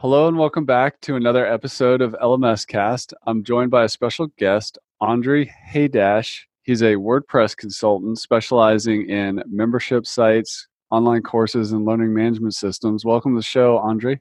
Hello 0.00 0.28
and 0.28 0.38
welcome 0.38 0.64
back 0.64 0.98
to 1.02 1.16
another 1.16 1.44
episode 1.44 2.00
of 2.00 2.16
LMS 2.22 2.66
Cast. 2.66 3.12
I'm 3.26 3.44
joined 3.44 3.70
by 3.70 3.84
a 3.84 3.88
special 3.90 4.28
guest, 4.38 4.78
Andriy 5.02 5.50
Haydash. 5.70 6.44
He's 6.62 6.80
a 6.80 6.94
WordPress 6.94 7.54
consultant 7.54 8.18
specializing 8.18 9.10
in 9.10 9.42
membership 9.46 10.06
sites, 10.06 10.66
online 10.90 11.20
courses, 11.20 11.72
and 11.72 11.84
learning 11.84 12.14
management 12.14 12.54
systems. 12.54 13.04
Welcome 13.04 13.34
to 13.34 13.40
the 13.40 13.42
show, 13.42 13.76
Andriy. 13.80 14.20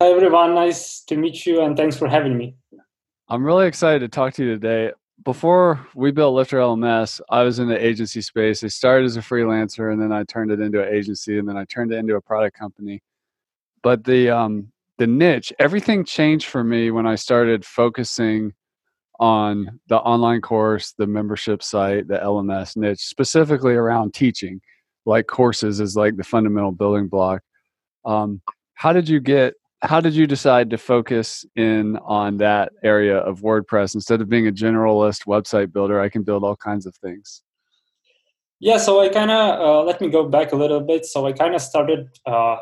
Hi, 0.00 0.08
everyone. 0.08 0.54
Nice 0.54 1.02
to 1.08 1.16
meet 1.18 1.44
you, 1.44 1.60
and 1.60 1.76
thanks 1.76 1.98
for 1.98 2.08
having 2.08 2.34
me. 2.38 2.56
I'm 3.28 3.44
really 3.44 3.66
excited 3.66 3.98
to 3.98 4.08
talk 4.08 4.32
to 4.32 4.44
you 4.44 4.52
today. 4.52 4.92
Before 5.26 5.86
we 5.94 6.10
built 6.10 6.36
Lifter 6.36 6.56
LMS, 6.56 7.20
I 7.28 7.42
was 7.42 7.58
in 7.58 7.68
the 7.68 7.86
agency 7.86 8.22
space. 8.22 8.64
I 8.64 8.68
started 8.68 9.04
as 9.04 9.18
a 9.18 9.20
freelancer, 9.20 9.92
and 9.92 10.00
then 10.00 10.10
I 10.10 10.24
turned 10.24 10.50
it 10.50 10.60
into 10.60 10.82
an 10.82 10.88
agency, 10.88 11.38
and 11.38 11.46
then 11.46 11.58
I 11.58 11.66
turned 11.66 11.92
it 11.92 11.96
into 11.96 12.14
a 12.16 12.20
product 12.22 12.58
company 12.58 13.02
but 13.84 14.02
the 14.02 14.28
um 14.28 14.72
the 14.98 15.06
niche 15.06 15.52
everything 15.60 16.04
changed 16.04 16.46
for 16.46 16.64
me 16.64 16.90
when 16.90 17.06
i 17.06 17.14
started 17.14 17.64
focusing 17.64 18.52
on 19.20 19.78
the 19.88 19.98
online 19.98 20.40
course 20.40 20.92
the 20.98 21.06
membership 21.06 21.62
site 21.62 22.08
the 22.08 22.18
lms 22.18 22.76
niche 22.76 23.00
specifically 23.00 23.74
around 23.74 24.12
teaching. 24.12 24.60
Like 25.06 25.26
courses 25.26 25.80
is 25.80 25.96
like 25.96 26.16
the 26.16 26.24
fundamental 26.24 26.72
building 26.72 27.08
block. 27.08 27.42
Um, 28.04 28.40
how 28.74 28.92
did 28.92 29.08
you 29.08 29.20
get 29.20 29.54
how 29.82 30.00
did 30.00 30.14
you 30.14 30.26
decide 30.26 30.70
to 30.70 30.78
focus 30.78 31.44
in 31.56 31.98
on 31.98 32.38
that 32.38 32.72
area 32.82 33.18
of 33.18 33.42
wordpress 33.42 33.94
instead 33.94 34.22
of 34.22 34.30
being 34.30 34.48
a 34.48 34.52
generalist 34.52 35.26
website 35.26 35.72
builder? 35.72 36.00
I 36.00 36.08
can 36.08 36.22
build 36.22 36.42
all 36.42 36.56
kinds 36.56 36.86
of 36.86 36.96
things. 36.96 37.42
Yeah 38.60 38.78
so 38.78 39.00
i 39.00 39.08
kind 39.10 39.30
of 39.30 39.60
uh, 39.60 39.82
let 39.82 40.00
me 40.00 40.08
go 40.08 40.26
back 40.26 40.52
a 40.52 40.56
little 40.56 40.80
bit. 40.80 41.04
So 41.04 41.26
i 41.26 41.32
kind 41.32 41.54
of 41.54 41.60
started 41.60 42.08
uh, 42.26 42.56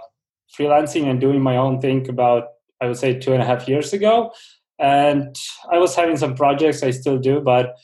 freelancing 0.58 1.08
and 1.08 1.20
doing 1.20 1.42
my 1.42 1.56
own 1.56 1.80
thing 1.80 2.08
about 2.08 2.44
I 2.80 2.86
would 2.86 2.96
say 2.96 3.18
two 3.18 3.32
and 3.32 3.42
a 3.42 3.46
half 3.46 3.68
years 3.68 3.92
ago, 3.92 4.32
and 4.78 5.36
I 5.70 5.78
was 5.78 5.94
having 5.94 6.16
some 6.16 6.34
projects 6.34 6.82
I 6.82 6.90
still 6.90 7.18
do, 7.18 7.40
but 7.40 7.76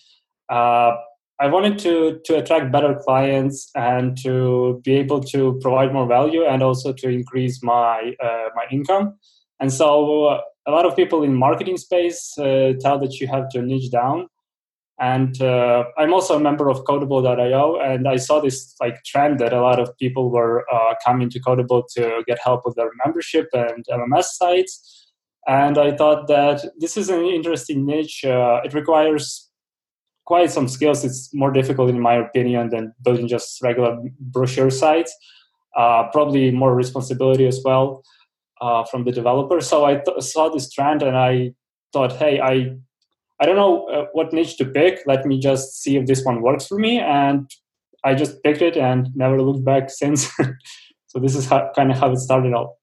uh, 0.48 0.96
I 1.40 1.46
wanted 1.46 1.78
to 1.80 2.20
to 2.24 2.38
attract 2.38 2.72
better 2.72 2.94
clients 2.94 3.70
and 3.76 4.16
to 4.24 4.80
be 4.84 4.94
able 4.94 5.20
to 5.34 5.58
provide 5.62 5.92
more 5.92 6.06
value 6.06 6.44
and 6.44 6.62
also 6.62 6.92
to 6.92 7.08
increase 7.08 7.62
my 7.62 8.14
uh, 8.22 8.48
my 8.56 8.64
income. 8.72 9.14
And 9.60 9.72
so 9.72 10.24
uh, 10.26 10.40
a 10.66 10.70
lot 10.70 10.84
of 10.84 10.96
people 10.96 11.22
in 11.22 11.34
marketing 11.34 11.76
space 11.76 12.36
uh, 12.38 12.72
tell 12.80 12.98
that 13.00 13.20
you 13.20 13.28
have 13.28 13.48
to 13.50 13.62
niche 13.62 13.90
down 13.90 14.28
and 15.00 15.40
uh, 15.40 15.84
i'm 15.96 16.12
also 16.12 16.36
a 16.36 16.40
member 16.40 16.68
of 16.68 16.82
codeable.io 16.84 17.80
and 17.80 18.08
i 18.08 18.16
saw 18.16 18.40
this 18.40 18.74
like 18.80 19.02
trend 19.04 19.38
that 19.38 19.52
a 19.52 19.60
lot 19.60 19.78
of 19.78 19.96
people 19.98 20.30
were 20.30 20.64
uh, 20.72 20.94
coming 21.04 21.30
to 21.30 21.40
codeable 21.40 21.84
to 21.94 22.22
get 22.26 22.38
help 22.42 22.62
with 22.64 22.74
their 22.76 22.90
membership 23.04 23.48
and 23.52 23.84
lms 23.90 24.24
sites. 24.24 24.94
And 25.46 25.78
i 25.78 25.96
thought 25.96 26.26
that 26.28 26.58
this 26.78 26.96
is 26.96 27.08
an 27.08 27.24
interesting 27.24 27.86
niche 27.86 28.24
uh, 28.24 28.60
it 28.64 28.74
requires 28.74 29.48
quite 30.26 30.50
some 30.50 30.68
skills. 30.68 31.06
It's 31.06 31.30
more 31.32 31.50
difficult 31.50 31.88
in 31.88 32.00
my 32.00 32.16
opinion 32.16 32.68
than 32.68 32.92
building 33.02 33.28
just 33.28 33.62
regular 33.62 33.96
brochure 34.20 34.70
sites 34.70 35.10
uh, 35.78 36.08
probably 36.10 36.50
more 36.50 36.74
responsibility 36.74 37.46
as 37.46 37.60
well 37.64 38.02
uh, 38.60 38.84
from 38.84 39.04
the 39.04 39.12
developer. 39.12 39.60
So 39.60 39.84
i 39.84 39.94
th- 39.96 40.20
saw 40.22 40.48
this 40.48 40.70
trend 40.70 41.02
and 41.02 41.16
i 41.16 41.52
thought 41.92 42.12
hey 42.12 42.40
i 42.40 42.54
I 43.40 43.46
don't 43.46 43.56
know 43.56 43.86
uh, 43.88 44.06
what 44.12 44.32
niche 44.32 44.56
to 44.58 44.64
pick. 44.64 45.00
Let 45.06 45.24
me 45.24 45.38
just 45.38 45.80
see 45.82 45.96
if 45.96 46.06
this 46.06 46.24
one 46.24 46.42
works 46.42 46.66
for 46.66 46.78
me. 46.78 46.98
And 46.98 47.50
I 48.04 48.14
just 48.14 48.42
picked 48.42 48.62
it 48.62 48.76
and 48.76 49.14
never 49.14 49.40
looked 49.40 49.64
back 49.64 49.90
since. 50.02 50.30
so 51.06 51.18
this 51.20 51.34
is 51.34 51.46
how, 51.46 51.70
kind 51.74 51.90
of 51.90 51.98
how 51.98 52.10
it 52.12 52.18
started 52.18 52.54
out. 52.54 52.74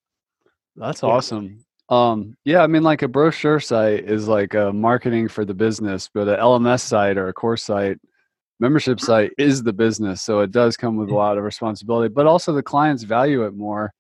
That's 0.75 1.03
yeah. 1.03 1.09
awesome. 1.09 1.66
Um, 1.89 2.35
yeah, 2.45 2.63
I 2.63 2.67
mean, 2.67 2.83
like 2.83 3.03
a 3.03 3.07
brochure 3.07 3.59
site 3.59 4.05
is 4.05 4.27
like 4.27 4.55
a 4.55 4.73
marketing 4.73 5.27
for 5.27 5.45
the 5.45 5.53
business, 5.53 6.09
but 6.11 6.27
an 6.27 6.39
LMS 6.39 6.81
site 6.81 7.17
or 7.17 7.27
a 7.27 7.33
course 7.33 7.63
site, 7.63 7.99
membership 8.59 8.99
site 8.99 9.31
is 9.37 9.61
the 9.61 9.73
business. 9.73 10.22
So 10.23 10.39
it 10.39 10.51
does 10.51 10.77
come 10.77 10.97
with 10.97 11.09
a 11.09 11.16
lot 11.16 11.37
of 11.37 11.43
responsibility, 11.43 12.11
but 12.11 12.25
also 12.25 12.53
the 12.53 12.63
clients 12.63 13.03
value 13.03 13.45
it 13.45 13.53
more 13.53 13.93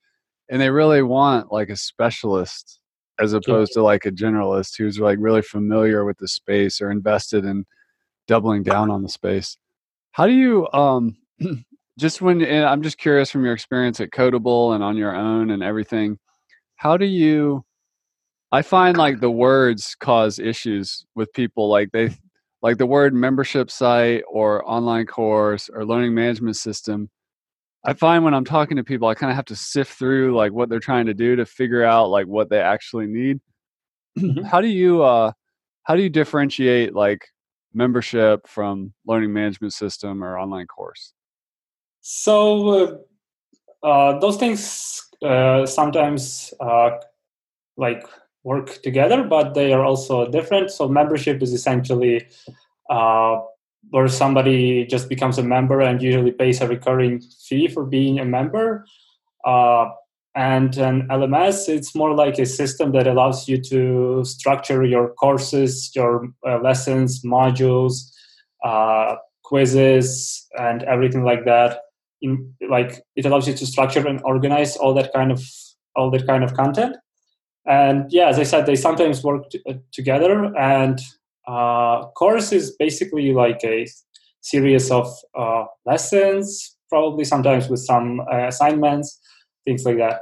and 0.49 0.61
they 0.61 0.69
really 0.69 1.01
want 1.01 1.51
like 1.51 1.69
a 1.69 1.75
specialist 1.75 2.79
as 3.19 3.33
opposed 3.33 3.73
to 3.73 3.81
like 3.81 4.05
a 4.05 4.11
generalist 4.11 4.77
who's 4.77 4.99
like 4.99 5.17
really 5.21 5.41
familiar 5.41 6.05
with 6.05 6.17
the 6.17 6.27
space 6.27 6.81
or 6.81 6.91
invested 6.91 7.45
in 7.45 7.65
doubling 8.27 8.63
down 8.63 8.89
on 8.89 9.03
the 9.03 9.09
space. 9.09 9.57
How 10.11 10.27
do 10.27 10.33
you 10.33 10.67
um 10.73 11.17
just 11.99 12.21
when 12.21 12.43
I'm 12.43 12.81
just 12.81 12.97
curious 12.97 13.31
from 13.31 13.45
your 13.45 13.53
experience 13.53 13.99
at 13.99 14.11
Codeable 14.11 14.75
and 14.75 14.83
on 14.83 14.97
your 14.97 15.15
own 15.15 15.51
and 15.51 15.63
everything, 15.63 16.17
how 16.75 16.97
do 16.97 17.05
you 17.05 17.63
I 18.51 18.61
find 18.61 18.97
like 18.97 19.19
the 19.19 19.31
words 19.31 19.95
cause 19.99 20.39
issues 20.39 21.05
with 21.15 21.33
people 21.33 21.69
like 21.69 21.91
they 21.91 22.11
like 22.61 22.77
the 22.77 22.85
word 22.85 23.13
membership 23.13 23.69
site 23.69 24.23
or 24.27 24.67
online 24.69 25.05
course 25.05 25.69
or 25.71 25.85
learning 25.85 26.13
management 26.15 26.55
system 26.55 27.09
I 27.85 27.93
find 27.93 28.23
when 28.23 28.33
I'm 28.33 28.45
talking 28.45 28.77
to 28.77 28.83
people, 28.83 29.07
I 29.07 29.13
kind 29.13 29.29
of 29.31 29.35
have 29.35 29.45
to 29.45 29.55
sift 29.55 29.93
through 29.93 30.35
like 30.35 30.51
what 30.51 30.69
they're 30.69 30.79
trying 30.79 31.05
to 31.05 31.13
do 31.13 31.35
to 31.35 31.45
figure 31.45 31.83
out 31.83 32.09
like 32.09 32.27
what 32.27 32.49
they 32.49 32.59
actually 32.59 33.07
need. 33.07 33.39
Mm-hmm. 34.17 34.43
how 34.45 34.61
do 34.61 34.67
you 34.69 35.03
uh 35.03 35.33
how 35.83 35.93
do 35.93 36.01
you 36.01 36.09
differentiate 36.09 36.95
like 36.95 37.27
membership 37.73 38.47
from 38.47 38.93
learning 39.05 39.33
management 39.33 39.73
system 39.73 40.23
or 40.23 40.39
online 40.39 40.67
course? 40.67 41.13
So 41.99 42.69
uh, 43.83 43.85
uh, 43.85 44.19
those 44.19 44.37
things 44.37 45.05
uh, 45.21 45.65
sometimes 45.65 46.53
uh, 46.59 46.91
like 47.77 48.05
work 48.43 48.81
together, 48.81 49.23
but 49.23 49.53
they 49.53 49.73
are 49.73 49.83
also 49.83 50.29
different. 50.29 50.71
So 50.71 50.87
membership 50.87 51.41
is 51.43 51.51
essentially 51.51 52.27
uh, 52.89 53.39
where 53.89 54.07
somebody 54.07 54.85
just 54.85 55.09
becomes 55.09 55.37
a 55.37 55.43
member 55.43 55.81
and 55.81 56.01
usually 56.01 56.31
pays 56.31 56.61
a 56.61 56.67
recurring 56.67 57.21
fee 57.47 57.67
for 57.67 57.85
being 57.85 58.19
a 58.19 58.25
member. 58.25 58.85
Uh, 59.45 59.89
and 60.35 60.75
an 60.77 61.07
LMS, 61.07 61.69
it's 61.69 61.95
more 61.95 62.13
like 62.13 62.37
a 62.39 62.45
system 62.45 62.91
that 62.91 63.07
allows 63.07 63.47
you 63.47 63.61
to 63.61 64.25
structure 64.25 64.83
your 64.83 65.09
courses, 65.13 65.91
your 65.95 66.27
uh, 66.45 66.59
lessons, 66.59 67.23
modules, 67.23 68.11
uh, 68.63 69.15
quizzes, 69.43 70.45
and 70.59 70.83
everything 70.83 71.23
like 71.23 71.45
that. 71.45 71.79
In 72.21 72.53
like, 72.69 73.01
it 73.15 73.25
allows 73.25 73.47
you 73.47 73.53
to 73.53 73.65
structure 73.65 74.05
and 74.05 74.21
organize 74.23 74.75
all 74.75 74.93
that 74.95 75.13
kind 75.13 75.31
of 75.31 75.41
all 75.95 76.11
that 76.11 76.27
kind 76.27 76.43
of 76.43 76.53
content. 76.53 76.97
And 77.65 78.11
yeah, 78.11 78.27
as 78.27 78.37
I 78.37 78.43
said, 78.43 78.65
they 78.65 78.75
sometimes 78.75 79.23
work 79.23 79.49
t- 79.49 79.61
uh, 79.67 79.73
together, 79.93 80.55
and 80.57 80.99
uh, 81.47 82.07
course 82.17 82.51
is 82.51 82.75
basically 82.77 83.33
like 83.33 83.63
a 83.63 83.87
series 84.41 84.91
of 84.91 85.11
uh, 85.37 85.65
lessons, 85.85 86.77
probably 86.89 87.23
sometimes 87.23 87.67
with 87.67 87.79
some 87.79 88.21
uh, 88.31 88.47
assignments, 88.47 89.19
things 89.65 89.85
like 89.85 89.97
that. 89.97 90.21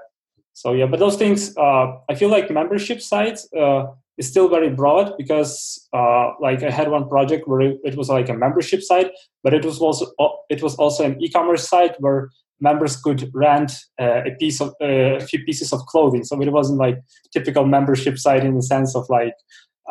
So 0.53 0.73
yeah, 0.73 0.85
but 0.85 0.99
those 0.99 1.17
things, 1.17 1.55
uh, 1.57 1.97
I 2.09 2.15
feel 2.15 2.29
like 2.29 2.49
membership 2.51 3.01
sites 3.01 3.47
uh, 3.53 3.85
is 4.17 4.27
still 4.27 4.47
very 4.47 4.69
broad 4.69 5.13
because 5.17 5.87
uh, 5.93 6.31
like 6.39 6.61
I 6.63 6.69
had 6.69 6.89
one 6.89 7.09
project 7.09 7.47
where 7.47 7.61
it, 7.61 7.79
it, 7.83 7.95
was 7.95 8.09
like 8.09 8.29
a 8.29 8.33
membership 8.33 8.81
site, 8.81 9.11
but 9.43 9.53
it 9.53 9.65
was 9.65 9.79
also 9.79 10.11
it 10.49 10.61
was 10.61 10.75
also 10.75 11.03
an 11.03 11.21
e-commerce 11.21 11.67
site 11.67 11.99
where 11.99 12.29
members 12.61 12.95
could 12.95 13.29
rent 13.33 13.71
a 13.99 14.31
piece 14.39 14.61
of 14.61 14.73
a 14.79 15.19
few 15.19 15.43
pieces 15.43 15.73
of 15.73 15.81
clothing. 15.87 16.23
So 16.23 16.39
it 16.41 16.51
wasn't 16.51 16.79
like 16.79 16.97
typical 17.33 17.65
membership 17.65 18.17
site 18.17 18.45
in 18.45 18.55
the 18.55 18.61
sense 18.61 18.95
of 18.95 19.09
like 19.09 19.33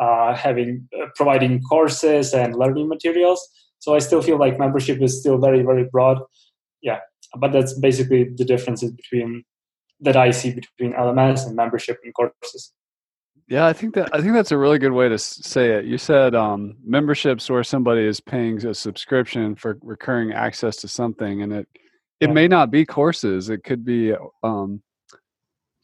uh, 0.03 0.35
having 0.35 0.69
uh, 0.99 1.07
providing 1.15 1.61
courses 1.61 2.33
and 2.33 2.55
learning 2.55 2.87
materials. 2.95 3.39
So 3.79 3.95
I 3.95 3.99
still 3.99 4.21
feel 4.21 4.39
like 4.45 4.59
membership 4.65 5.01
is 5.01 5.19
still 5.21 5.37
very 5.37 5.61
very 5.69 5.85
broad. 5.95 6.17
Yeah, 6.81 6.99
but 7.43 7.51
that's 7.51 7.73
basically 7.87 8.21
the 8.39 8.45
differences 8.53 8.91
between 8.91 9.43
that 10.01 10.17
I 10.17 10.31
see 10.31 10.51
between 10.53 10.93
LMS 10.93 11.47
and 11.47 11.55
membership 11.55 11.97
and 12.03 12.13
courses. 12.13 12.73
Yeah, 13.47 13.65
I 13.67 13.73
think 13.73 13.93
that 13.95 14.09
I 14.15 14.21
think 14.21 14.33
that's 14.33 14.51
a 14.51 14.57
really 14.57 14.79
good 14.79 14.93
way 14.93 15.09
to 15.09 15.17
say 15.17 15.71
it. 15.71 15.85
You 15.85 15.97
said 15.97 16.33
um, 16.33 16.75
memberships 16.83 17.49
where 17.49 17.63
somebody 17.63 18.05
is 18.05 18.19
paying 18.19 18.65
a 18.65 18.73
subscription 18.73 19.55
for 19.55 19.77
recurring 19.81 20.31
access 20.31 20.77
to 20.77 20.87
something, 20.87 21.41
and 21.41 21.51
it 21.53 21.67
it 22.19 22.27
yeah. 22.27 22.33
may 22.33 22.47
not 22.47 22.71
be 22.71 22.85
courses. 22.85 23.49
It 23.49 23.63
could 23.63 23.83
be 23.83 24.13
um, 24.43 24.81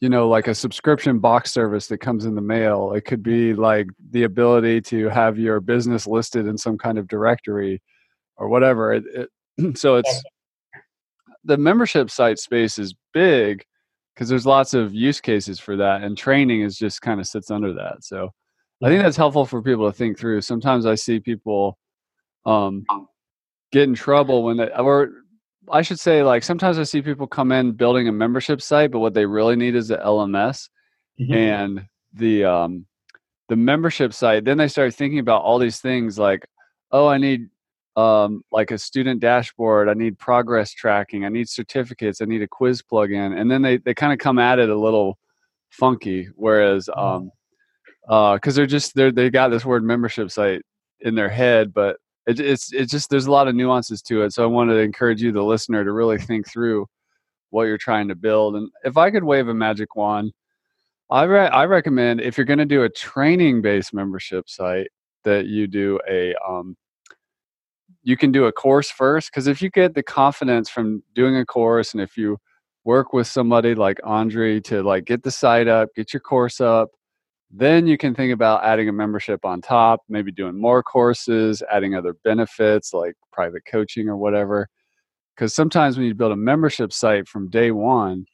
you 0.00 0.08
know 0.08 0.28
like 0.28 0.48
a 0.48 0.54
subscription 0.54 1.18
box 1.18 1.52
service 1.52 1.86
that 1.86 1.98
comes 1.98 2.24
in 2.24 2.34
the 2.34 2.40
mail 2.40 2.92
it 2.92 3.02
could 3.02 3.22
be 3.22 3.54
like 3.54 3.86
the 4.10 4.24
ability 4.24 4.80
to 4.80 5.08
have 5.08 5.38
your 5.38 5.60
business 5.60 6.06
listed 6.06 6.46
in 6.46 6.58
some 6.58 6.76
kind 6.76 6.98
of 6.98 7.06
directory 7.06 7.80
or 8.36 8.48
whatever 8.48 8.92
it, 8.94 9.04
it, 9.58 9.76
so 9.78 9.96
it's 9.96 10.22
the 11.44 11.56
membership 11.56 12.10
site 12.10 12.38
space 12.38 12.78
is 12.78 12.94
big 13.12 13.64
because 14.14 14.28
there's 14.28 14.46
lots 14.46 14.74
of 14.74 14.94
use 14.94 15.20
cases 15.20 15.60
for 15.60 15.76
that 15.76 16.02
and 16.02 16.16
training 16.16 16.62
is 16.62 16.76
just 16.76 17.02
kind 17.02 17.20
of 17.20 17.26
sits 17.26 17.50
under 17.50 17.72
that 17.72 18.02
so 18.02 18.30
i 18.82 18.88
think 18.88 19.02
that's 19.02 19.16
helpful 19.16 19.46
for 19.46 19.62
people 19.62 19.86
to 19.90 19.96
think 19.96 20.18
through. 20.18 20.40
Sometimes 20.40 20.86
i 20.86 20.94
see 20.94 21.20
people 21.20 21.78
um, 22.46 22.86
get 23.70 23.82
in 23.82 23.94
trouble 23.94 24.42
when 24.44 24.56
they 24.56 24.70
or 24.72 25.10
I 25.68 25.82
should 25.82 26.00
say 26.00 26.22
like 26.22 26.42
sometimes 26.42 26.78
I 26.78 26.84
see 26.84 27.02
people 27.02 27.26
come 27.26 27.52
in 27.52 27.72
building 27.72 28.08
a 28.08 28.12
membership 28.12 28.62
site, 28.62 28.90
but 28.90 29.00
what 29.00 29.14
they 29.14 29.26
really 29.26 29.56
need 29.56 29.74
is 29.74 29.88
the 29.88 29.98
LMS 29.98 30.68
mm-hmm. 31.20 31.32
and 31.32 31.86
the 32.14 32.44
um 32.44 32.86
the 33.48 33.56
membership 33.56 34.14
site. 34.14 34.44
Then 34.44 34.58
they 34.58 34.68
start 34.68 34.94
thinking 34.94 35.18
about 35.18 35.42
all 35.42 35.58
these 35.58 35.80
things 35.80 36.18
like, 36.18 36.46
oh, 36.92 37.06
I 37.06 37.18
need 37.18 37.48
um 37.96 38.42
like 38.50 38.70
a 38.70 38.78
student 38.78 39.20
dashboard, 39.20 39.88
I 39.88 39.94
need 39.94 40.18
progress 40.18 40.72
tracking, 40.72 41.24
I 41.24 41.28
need 41.28 41.48
certificates, 41.48 42.20
I 42.20 42.24
need 42.24 42.42
a 42.42 42.48
quiz 42.48 42.82
plugin, 42.82 43.38
and 43.38 43.50
then 43.50 43.62
they 43.62 43.76
they 43.78 43.94
kind 43.94 44.12
of 44.12 44.18
come 44.18 44.38
at 44.38 44.58
it 44.58 44.70
a 44.70 44.78
little 44.78 45.18
funky. 45.70 46.28
Whereas 46.36 46.88
mm-hmm. 46.88 47.00
um 47.00 47.30
uh 48.08 48.34
because 48.34 48.54
they're 48.54 48.66
just 48.66 48.94
they're 48.94 49.12
they 49.12 49.30
got 49.30 49.48
this 49.48 49.64
word 49.64 49.84
membership 49.84 50.30
site 50.30 50.62
in 51.00 51.14
their 51.14 51.28
head, 51.28 51.74
but 51.74 51.96
it, 52.26 52.40
it's 52.40 52.72
it's 52.72 52.90
just 52.90 53.10
there's 53.10 53.26
a 53.26 53.30
lot 53.30 53.48
of 53.48 53.54
nuances 53.54 54.02
to 54.02 54.22
it. 54.22 54.32
So 54.32 54.42
I 54.42 54.46
wanted 54.46 54.74
to 54.74 54.80
encourage 54.80 55.22
you, 55.22 55.32
the 55.32 55.42
listener, 55.42 55.84
to 55.84 55.92
really 55.92 56.18
think 56.18 56.48
through 56.48 56.86
what 57.50 57.64
you're 57.64 57.78
trying 57.78 58.08
to 58.08 58.14
build. 58.14 58.56
And 58.56 58.70
if 58.84 58.96
I 58.96 59.10
could 59.10 59.24
wave 59.24 59.48
a 59.48 59.54
magic 59.54 59.96
wand, 59.96 60.32
I 61.10 61.24
re- 61.24 61.48
I 61.48 61.64
recommend 61.64 62.20
if 62.20 62.38
you're 62.38 62.44
going 62.44 62.58
to 62.58 62.66
do 62.66 62.84
a 62.84 62.88
training 62.88 63.62
based 63.62 63.92
membership 63.92 64.48
site 64.48 64.88
that 65.24 65.46
you 65.46 65.66
do 65.66 65.98
a 66.08 66.34
um, 66.46 66.76
you 68.02 68.16
can 68.16 68.32
do 68.32 68.46
a 68.46 68.52
course 68.52 68.90
first 68.90 69.30
because 69.30 69.46
if 69.46 69.60
you 69.60 69.70
get 69.70 69.94
the 69.94 70.02
confidence 70.02 70.70
from 70.70 71.02
doing 71.14 71.36
a 71.36 71.44
course 71.44 71.92
and 71.92 72.02
if 72.02 72.16
you 72.16 72.38
work 72.84 73.12
with 73.12 73.26
somebody 73.26 73.74
like 73.74 73.98
Andriy 73.98 74.62
to 74.64 74.82
like 74.82 75.04
get 75.04 75.22
the 75.22 75.30
site 75.30 75.68
up, 75.68 75.90
get 75.94 76.12
your 76.12 76.20
course 76.20 76.60
up, 76.60 76.90
then 77.50 77.86
you 77.86 77.98
can 77.98 78.14
think 78.14 78.32
about 78.32 78.64
adding 78.64 78.88
a 78.88 78.92
membership 78.92 79.44
on 79.44 79.60
top, 79.60 80.02
maybe 80.08 80.30
doing 80.30 80.60
more 80.60 80.82
courses, 80.82 81.62
adding 81.70 81.94
other 81.94 82.14
benefits 82.24 82.94
like 82.94 83.14
private 83.32 83.64
coaching 83.66 84.08
or 84.08 84.16
whatever. 84.16 84.68
Because 85.34 85.54
sometimes 85.54 85.96
when 85.96 86.06
you 86.06 86.14
build 86.14 86.32
a 86.32 86.36
membership 86.36 86.92
site 86.92 87.26
from 87.26 87.50
day 87.50 87.70
one, 87.70 88.26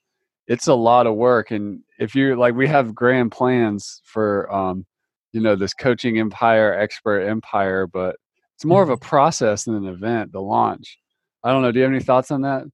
it's 0.47 0.67
a 0.67 0.75
lot 0.75 1.07
of 1.07 1.15
work. 1.15 1.51
And 1.51 1.81
if 1.99 2.15
you're 2.15 2.37
like, 2.37 2.55
we 2.55 2.69
have 2.69 2.95
grand 2.95 3.33
plans 3.33 4.03
for, 4.05 4.53
um, 4.53 4.87
you 5.33 5.41
know, 5.41 5.57
this 5.57 5.75
coaching 5.75 6.19
empire, 6.19 6.75
expert 6.75 7.21
empire, 7.21 7.87
but 7.87 8.17
it's 8.55 8.65
more 8.65 8.83
of 8.83 8.91
a 8.91 8.97
mm-hmm. 8.97 9.09
process 9.09 9.65
than 9.65 9.75
an 9.77 9.87
event, 9.87 10.33
the 10.33 10.41
launch. 10.41 10.99
I 11.43 11.53
don't 11.53 11.63
know. 11.63 11.73
Do 11.73 11.79
you 11.79 11.85
have 11.85 11.93
any 11.93 12.03
thoughts 12.03 12.31
on 12.31 12.43
that? 12.43 12.65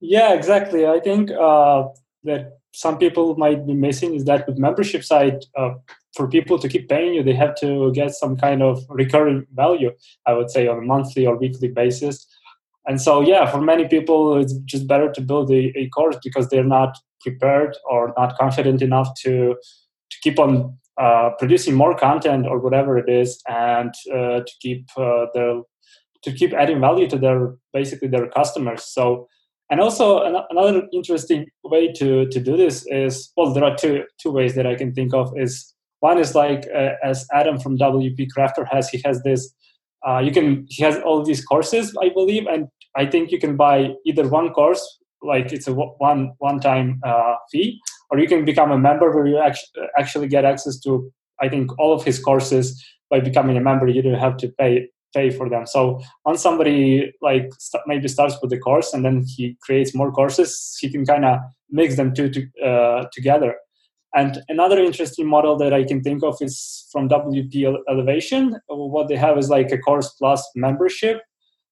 Yeah, 0.00 0.34
exactly. 0.34 0.86
I 0.86 1.00
think 1.00 1.30
uh, 1.30 1.88
that 2.24 2.57
some 2.72 2.98
people 2.98 3.36
might 3.36 3.66
be 3.66 3.74
missing 3.74 4.14
is 4.14 4.24
that 4.24 4.46
with 4.46 4.58
membership 4.58 5.02
site 5.02 5.44
uh, 5.56 5.70
for 6.14 6.28
people 6.28 6.58
to 6.58 6.68
keep 6.68 6.88
paying 6.88 7.14
you 7.14 7.22
they 7.22 7.34
have 7.34 7.54
to 7.56 7.92
get 7.92 8.10
some 8.14 8.36
kind 8.36 8.62
of 8.62 8.84
recurring 8.88 9.46
value 9.54 9.90
i 10.26 10.32
would 10.32 10.50
say 10.50 10.66
on 10.66 10.78
a 10.78 10.82
monthly 10.82 11.26
or 11.26 11.36
weekly 11.36 11.68
basis. 11.68 12.26
And 12.86 13.00
so 13.00 13.20
yeah 13.20 13.44
for 13.50 13.60
many 13.60 13.86
people 13.86 14.38
it's 14.38 14.54
just 14.64 14.86
better 14.86 15.12
to 15.12 15.20
build 15.20 15.50
a, 15.50 15.72
a 15.78 15.88
course 15.90 16.16
because 16.22 16.48
they're 16.48 16.72
not 16.78 16.96
prepared 17.20 17.76
or 17.84 18.14
not 18.16 18.38
confident 18.38 18.80
enough 18.82 19.08
to 19.22 19.56
to 20.10 20.16
keep 20.22 20.38
on 20.38 20.78
uh, 20.98 21.30
producing 21.38 21.74
more 21.74 21.94
content 21.96 22.46
or 22.46 22.58
whatever 22.58 22.98
it 22.98 23.08
is 23.08 23.40
and 23.48 23.94
uh, 24.12 24.40
to 24.40 24.52
keep 24.60 24.86
uh, 24.96 25.26
to 26.22 26.32
keep 26.34 26.52
adding 26.52 26.80
value 26.80 27.08
to 27.08 27.16
their 27.16 27.54
basically 27.72 28.08
their 28.08 28.28
customers. 28.28 28.84
So 28.84 29.28
and 29.70 29.80
also 29.80 30.22
another 30.50 30.88
interesting 30.92 31.46
way 31.68 31.92
to, 31.94 32.28
to 32.28 32.40
do 32.40 32.56
this 32.56 32.86
is 32.86 33.32
well, 33.36 33.52
there 33.52 33.64
are 33.64 33.76
two 33.76 34.04
two 34.20 34.30
ways 34.30 34.54
that 34.54 34.66
I 34.66 34.74
can 34.74 34.92
think 34.92 35.14
of. 35.14 35.32
Is 35.36 35.74
one 36.00 36.18
is 36.18 36.34
like 36.34 36.66
uh, 36.74 36.92
as 37.02 37.26
Adam 37.32 37.58
from 37.58 37.78
WP 37.78 38.28
Crafter 38.36 38.66
has, 38.70 38.88
he 38.88 39.00
has 39.04 39.22
this. 39.22 39.54
Uh, 40.06 40.18
you 40.18 40.30
can 40.30 40.66
he 40.68 40.82
has 40.84 40.98
all 40.98 41.24
these 41.24 41.44
courses, 41.44 41.96
I 42.00 42.10
believe, 42.10 42.46
and 42.46 42.68
I 42.96 43.06
think 43.06 43.30
you 43.30 43.38
can 43.38 43.56
buy 43.56 43.94
either 44.06 44.28
one 44.28 44.50
course, 44.50 44.82
like 45.22 45.52
it's 45.52 45.66
a 45.66 45.74
one 45.74 46.32
one 46.38 46.60
time 46.60 47.00
uh, 47.04 47.34
fee, 47.50 47.80
or 48.10 48.18
you 48.18 48.28
can 48.28 48.44
become 48.44 48.70
a 48.70 48.78
member 48.78 49.10
where 49.10 49.26
you 49.26 49.38
actually 49.38 49.86
actually 49.98 50.28
get 50.28 50.44
access 50.44 50.78
to 50.80 51.12
I 51.40 51.48
think 51.48 51.76
all 51.78 51.92
of 51.92 52.04
his 52.04 52.18
courses 52.18 52.84
by 53.10 53.20
becoming 53.20 53.56
a 53.56 53.60
member. 53.60 53.88
You 53.88 54.02
don't 54.02 54.14
have 54.14 54.36
to 54.38 54.48
pay 54.48 54.88
pay 55.14 55.30
for 55.30 55.48
them. 55.48 55.66
So 55.66 56.00
once 56.24 56.42
somebody 56.42 57.12
like 57.22 57.48
st- 57.58 57.82
maybe 57.86 58.08
starts 58.08 58.36
with 58.40 58.50
the 58.50 58.58
course 58.58 58.92
and 58.92 59.04
then 59.04 59.24
he 59.26 59.56
creates 59.62 59.94
more 59.94 60.12
courses, 60.12 60.76
he 60.80 60.90
can 60.90 61.04
kind 61.06 61.24
of 61.24 61.38
mix 61.70 61.96
them 61.96 62.14
two 62.14 62.30
to, 62.30 62.46
uh, 62.64 63.04
together. 63.12 63.54
And 64.14 64.42
another 64.48 64.78
interesting 64.78 65.26
model 65.26 65.56
that 65.58 65.74
I 65.74 65.84
can 65.84 66.02
think 66.02 66.22
of 66.24 66.36
is 66.40 66.86
from 66.90 67.08
WP 67.08 67.76
Elevation. 67.90 68.56
What 68.68 69.08
they 69.08 69.16
have 69.16 69.36
is 69.36 69.50
like 69.50 69.70
a 69.70 69.78
course 69.78 70.10
plus 70.18 70.48
membership. 70.56 71.20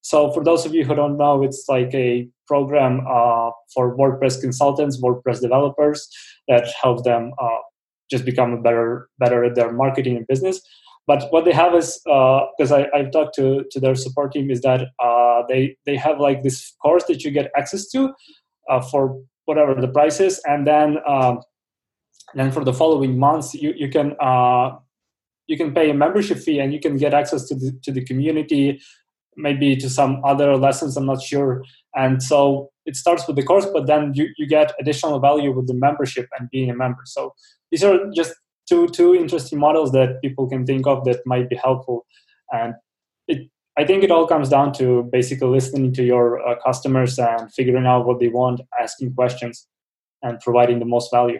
So 0.03 0.31
for 0.33 0.45
those 0.45 0.67
of 0.67 0.75
you 0.75 0.85
who 0.85 0.95
don't 0.95 1.17
know, 1.17 1.43
it's 1.43 1.65
like 1.69 1.93
a 1.95 2.29
program 2.47 3.01
uh, 3.09 3.51
for 3.75 3.97
WordPress 3.97 4.41
consultants, 4.41 5.01
WordPress 5.03 5.41
developers 5.41 6.09
that 6.47 6.69
helps 6.81 7.03
them 7.03 7.33
uh, 7.41 7.59
just 8.11 8.25
become 8.25 8.63
better 8.63 9.09
better 9.19 9.45
at 9.45 9.55
their 9.55 9.73
marketing 9.73 10.17
and 10.17 10.27
business. 10.27 10.61
But 11.07 11.31
what 11.31 11.45
they 11.45 11.53
have 11.53 11.75
is 11.75 12.01
because 12.05 12.73
uh, 12.73 12.85
I've 12.95 13.13
talked 13.13 13.35
to, 13.37 13.65
to 13.71 13.81
their 13.81 13.95
support 13.95 14.33
team 14.33 14.51
is 14.51 14.61
that 14.63 14.89
uh, 15.03 15.43
they 15.49 15.77
they 15.87 15.97
have 15.97 16.21
like 16.21 16.43
this 16.43 16.75
course 16.83 17.05
that 17.05 17.25
you 17.25 17.31
get 17.31 17.51
access 17.57 17.89
to 17.91 18.13
uh, 18.69 18.81
for 18.81 19.21
whatever 19.47 19.75
the 19.81 19.89
price 19.89 20.21
is, 20.21 20.41
and 20.45 20.67
then 20.67 20.99
um, 21.09 21.41
then 22.35 22.53
for 22.53 22.65
the 22.65 22.73
following 22.73 23.19
months 23.19 23.55
you 23.55 23.73
you 23.77 23.89
can 23.89 24.15
uh, 24.21 24.77
you 25.47 25.57
can 25.57 25.75
pay 25.75 25.91
a 25.91 25.95
membership 25.95 26.39
fee 26.39 26.59
and 26.61 26.73
you 26.73 26.81
can 26.81 26.97
get 26.97 27.15
access 27.15 27.49
to 27.49 27.55
the 27.55 27.73
to 27.83 27.91
the 27.93 28.05
community, 28.05 28.81
maybe 29.37 29.77
to 29.77 29.89
some 29.89 30.23
other 30.25 30.57
lessons. 30.57 30.97
I'm 30.97 31.07
not 31.07 31.23
sure, 31.23 31.65
and 31.95 32.23
so 32.23 32.71
it 32.85 32.97
starts 32.97 33.27
with 33.27 33.37
the 33.37 33.43
course, 33.43 33.67
but 33.67 33.87
then 33.87 34.13
you 34.15 34.29
you 34.37 34.47
get 34.47 34.75
additional 34.81 35.19
value 35.19 35.53
with 35.53 35.67
the 35.67 35.75
membership 35.75 36.29
and 36.39 36.51
being 36.51 36.71
a 36.71 36.77
member. 36.77 37.03
So 37.05 37.35
these 37.71 37.83
are 37.83 37.99
just 38.15 38.35
two 38.69 38.89
two 38.89 39.15
interesting 39.15 39.59
models 39.59 39.93
that 39.93 40.21
people 40.23 40.49
can 40.49 40.67
think 40.67 40.87
of 40.87 41.05
that 41.05 41.21
might 41.25 41.49
be 41.49 41.57
helpful 41.57 42.07
and 42.53 42.75
i 43.76 43.85
think 43.85 44.02
it 44.02 44.11
all 44.11 44.26
comes 44.26 44.49
down 44.49 44.73
to 44.73 45.04
basically 45.12 45.49
listening 45.49 45.92
to 45.92 46.02
your 46.02 46.47
uh, 46.47 46.54
customers 46.64 47.18
and 47.18 47.52
figuring 47.52 47.87
out 47.87 48.06
what 48.06 48.21
they 48.21 48.28
want 48.28 48.61
asking 48.80 49.14
questions 49.14 49.66
and 50.23 50.40
providing 50.40 50.78
the 50.78 50.85
most 50.85 51.11
value. 51.12 51.38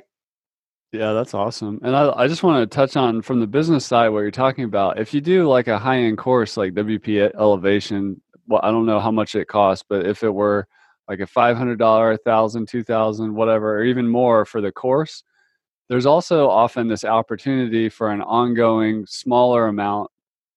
Yeah 0.93 1.12
that's 1.12 1.35
awesome. 1.35 1.81
And 1.83 1.97
i, 1.97 2.12
I 2.16 2.28
just 2.28 2.43
want 2.43 2.59
to 2.62 2.75
touch 2.75 2.97
on 2.97 3.23
from 3.23 3.40
the 3.40 3.47
business 3.47 3.85
side 3.85 4.09
what 4.11 4.21
you're 4.21 4.31
talking 4.31 4.64
about. 4.64 4.99
If 4.99 5.12
you 5.12 5.21
do 5.21 5.49
like 5.49 5.69
a 5.69 5.78
high-end 5.78 6.19
course 6.19 6.57
like 6.57 6.75
wp 6.75 7.35
elevation 7.35 8.21
well 8.47 8.61
i 8.62 8.71
don't 8.71 8.87
know 8.87 9.00
how 9.00 9.11
much 9.11 9.35
it 9.35 9.49
costs 9.49 9.85
but 9.88 10.07
if 10.07 10.23
it 10.23 10.31
were 10.31 10.66
like 11.09 11.21
a 11.21 11.26
$500 11.26 11.78
1000 11.78 12.69
2000 12.69 13.35
whatever 13.35 13.78
or 13.78 13.85
even 13.85 14.09
more 14.09 14.45
for 14.45 14.61
the 14.61 14.73
course 14.73 15.23
there's 15.88 16.07
also 16.07 16.49
often 16.49 16.88
this 16.88 17.05
opportunity 17.05 17.88
for 17.88 18.11
an 18.11 18.23
ongoing 18.23 19.07
smaller 19.07 19.69
amount 19.69 20.11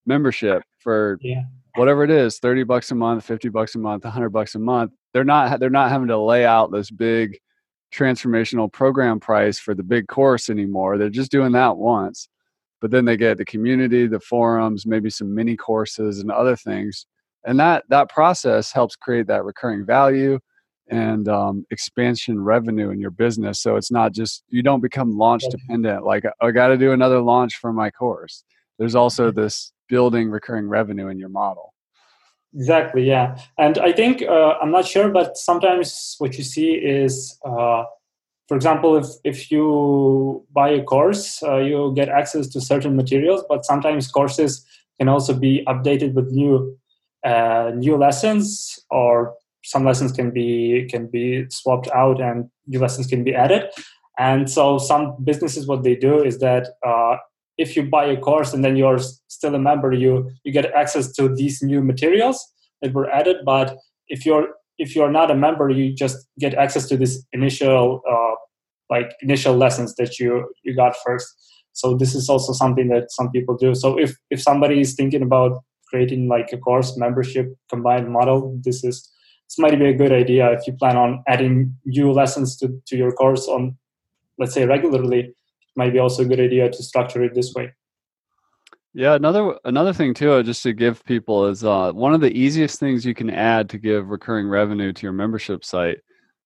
membership 0.06 0.62
for 0.78 1.18
yeah. 1.20 1.42
Whatever 1.76 2.04
it 2.04 2.10
is 2.10 2.38
30 2.38 2.64
bucks 2.64 2.90
a 2.90 2.94
month 2.94 3.24
50 3.24 3.48
bucks 3.48 3.74
a 3.74 3.78
month 3.78 4.04
100 4.04 4.30
bucks 4.30 4.54
a 4.54 4.58
month 4.58 4.92
they're 5.12 5.24
not 5.24 5.60
they're 5.60 5.70
not 5.70 5.90
having 5.90 6.08
to 6.08 6.18
lay 6.18 6.44
out 6.44 6.72
this 6.72 6.90
big 6.90 7.38
transformational 7.92 8.72
program 8.72 9.18
price 9.18 9.58
for 9.58 9.74
the 9.74 9.82
big 9.82 10.06
course 10.08 10.48
anymore 10.48 10.98
they're 10.98 11.10
just 11.10 11.30
doing 11.30 11.52
that 11.52 11.76
once 11.76 12.28
but 12.80 12.90
then 12.90 13.04
they 13.04 13.16
get 13.16 13.36
the 13.36 13.44
community 13.44 14.06
the 14.06 14.20
forums 14.20 14.86
maybe 14.86 15.10
some 15.10 15.34
mini 15.34 15.56
courses 15.56 16.20
and 16.20 16.30
other 16.30 16.56
things 16.56 17.06
and 17.44 17.58
that 17.58 17.84
that 17.88 18.08
process 18.08 18.72
helps 18.72 18.96
create 18.96 19.26
that 19.26 19.44
recurring 19.44 19.84
value 19.84 20.38
and 20.90 21.28
um, 21.28 21.64
expansion 21.70 22.42
revenue 22.42 22.90
in 22.90 23.00
your 23.00 23.12
business. 23.12 23.60
So 23.60 23.76
it's 23.76 23.92
not 23.92 24.12
just 24.12 24.42
you 24.48 24.62
don't 24.62 24.80
become 24.80 25.16
launch 25.16 25.44
dependent. 25.48 26.04
Like 26.04 26.24
I 26.40 26.50
got 26.50 26.68
to 26.68 26.76
do 26.76 26.92
another 26.92 27.20
launch 27.20 27.56
for 27.56 27.72
my 27.72 27.90
course. 27.90 28.44
There's 28.78 28.94
also 28.94 29.30
this 29.30 29.72
building 29.90 30.30
recurring 30.30 30.68
revenue 30.68 31.08
in 31.08 31.18
your 31.18 31.28
model. 31.28 31.74
Exactly. 32.54 33.04
Yeah, 33.04 33.38
and 33.58 33.78
I 33.78 33.92
think 33.92 34.22
uh, 34.22 34.54
I'm 34.62 34.72
not 34.72 34.86
sure, 34.86 35.10
but 35.10 35.36
sometimes 35.36 36.16
what 36.18 36.38
you 36.38 36.44
see 36.44 36.72
is. 36.72 37.38
Uh, 37.44 37.84
for 38.48 38.56
example, 38.56 38.96
if, 38.96 39.06
if 39.22 39.52
you 39.52 40.44
buy 40.52 40.70
a 40.70 40.82
course, 40.82 41.40
uh, 41.44 41.58
you 41.58 41.92
get 41.94 42.08
access 42.08 42.48
to 42.48 42.60
certain 42.60 42.96
materials, 42.96 43.44
but 43.48 43.64
sometimes 43.64 44.08
courses 44.08 44.66
can 44.98 45.08
also 45.08 45.32
be 45.32 45.62
updated 45.68 46.14
with 46.14 46.32
new 46.32 46.76
uh, 47.24 47.70
new 47.76 47.96
lessons 47.96 48.80
or 48.90 49.34
some 49.62 49.84
lessons 49.84 50.10
can 50.10 50.32
be 50.32 50.88
can 50.90 51.06
be 51.06 51.46
swapped 51.50 51.88
out 51.94 52.20
and 52.20 52.50
new 52.66 52.80
lessons 52.80 53.06
can 53.06 53.22
be 53.22 53.34
added 53.34 53.70
And 54.20 54.50
so 54.50 54.76
some 54.78 55.16
businesses, 55.24 55.66
what 55.66 55.82
they 55.82 55.96
do 55.96 56.22
is 56.22 56.38
that 56.40 56.68
uh, 56.86 57.16
if 57.60 57.76
you 57.76 57.82
buy 57.82 58.06
a 58.06 58.16
course 58.16 58.54
and 58.54 58.64
then 58.64 58.74
you're 58.74 58.98
still 59.28 59.54
a 59.54 59.58
member, 59.58 59.92
you 59.92 60.30
you 60.44 60.52
get 60.52 60.72
access 60.72 61.12
to 61.16 61.28
these 61.40 61.62
new 61.62 61.82
materials 61.82 62.38
that 62.80 62.94
were 62.94 63.08
added. 63.10 63.36
But 63.44 63.76
if 64.08 64.24
you're 64.24 64.48
if 64.78 64.96
you're 64.96 65.12
not 65.12 65.30
a 65.30 65.34
member, 65.34 65.68
you 65.68 65.94
just 65.94 66.16
get 66.38 66.54
access 66.54 66.88
to 66.88 66.96
this 66.96 67.22
initial 67.32 68.00
uh, 68.10 68.34
like 68.88 69.10
initial 69.20 69.54
lessons 69.64 69.94
that 69.96 70.18
you 70.18 70.30
you 70.64 70.74
got 70.74 70.94
first. 71.04 71.28
So 71.72 71.96
this 71.96 72.14
is 72.14 72.28
also 72.28 72.52
something 72.52 72.88
that 72.88 73.12
some 73.12 73.30
people 73.30 73.56
do. 73.56 73.74
So 73.74 73.98
if 73.98 74.16
if 74.30 74.40
somebody 74.40 74.80
is 74.80 74.94
thinking 74.94 75.22
about 75.22 75.52
creating 75.90 76.28
like 76.28 76.52
a 76.52 76.58
course 76.58 76.96
membership 76.96 77.46
combined 77.68 78.10
model, 78.10 78.58
this 78.64 78.82
is 78.84 78.96
this 79.48 79.58
might 79.58 79.78
be 79.78 79.90
a 79.90 80.00
good 80.02 80.12
idea 80.12 80.50
if 80.52 80.66
you 80.66 80.72
plan 80.72 80.96
on 80.96 81.22
adding 81.28 81.74
new 81.84 82.10
lessons 82.12 82.56
to, 82.58 82.68
to 82.86 82.96
your 82.96 83.12
course 83.12 83.46
on 83.48 83.76
let's 84.38 84.54
say 84.54 84.64
regularly 84.64 85.34
might 85.80 85.94
be 85.94 85.98
also 85.98 86.22
a 86.22 86.26
good 86.26 86.40
idea 86.40 86.70
to 86.70 86.82
structure 86.82 87.22
it 87.24 87.34
this 87.34 87.54
way 87.54 87.72
yeah 88.92 89.14
another 89.14 89.56
another 89.64 89.94
thing 89.94 90.12
too 90.12 90.32
uh, 90.32 90.42
just 90.42 90.62
to 90.62 90.74
give 90.74 91.02
people 91.06 91.46
is 91.46 91.64
uh, 91.64 91.90
one 91.92 92.12
of 92.12 92.20
the 92.20 92.36
easiest 92.38 92.78
things 92.78 93.06
you 93.06 93.14
can 93.14 93.30
add 93.30 93.68
to 93.70 93.78
give 93.78 94.10
recurring 94.10 94.46
revenue 94.46 94.92
to 94.92 95.02
your 95.06 95.12
membership 95.14 95.64
site 95.64 95.98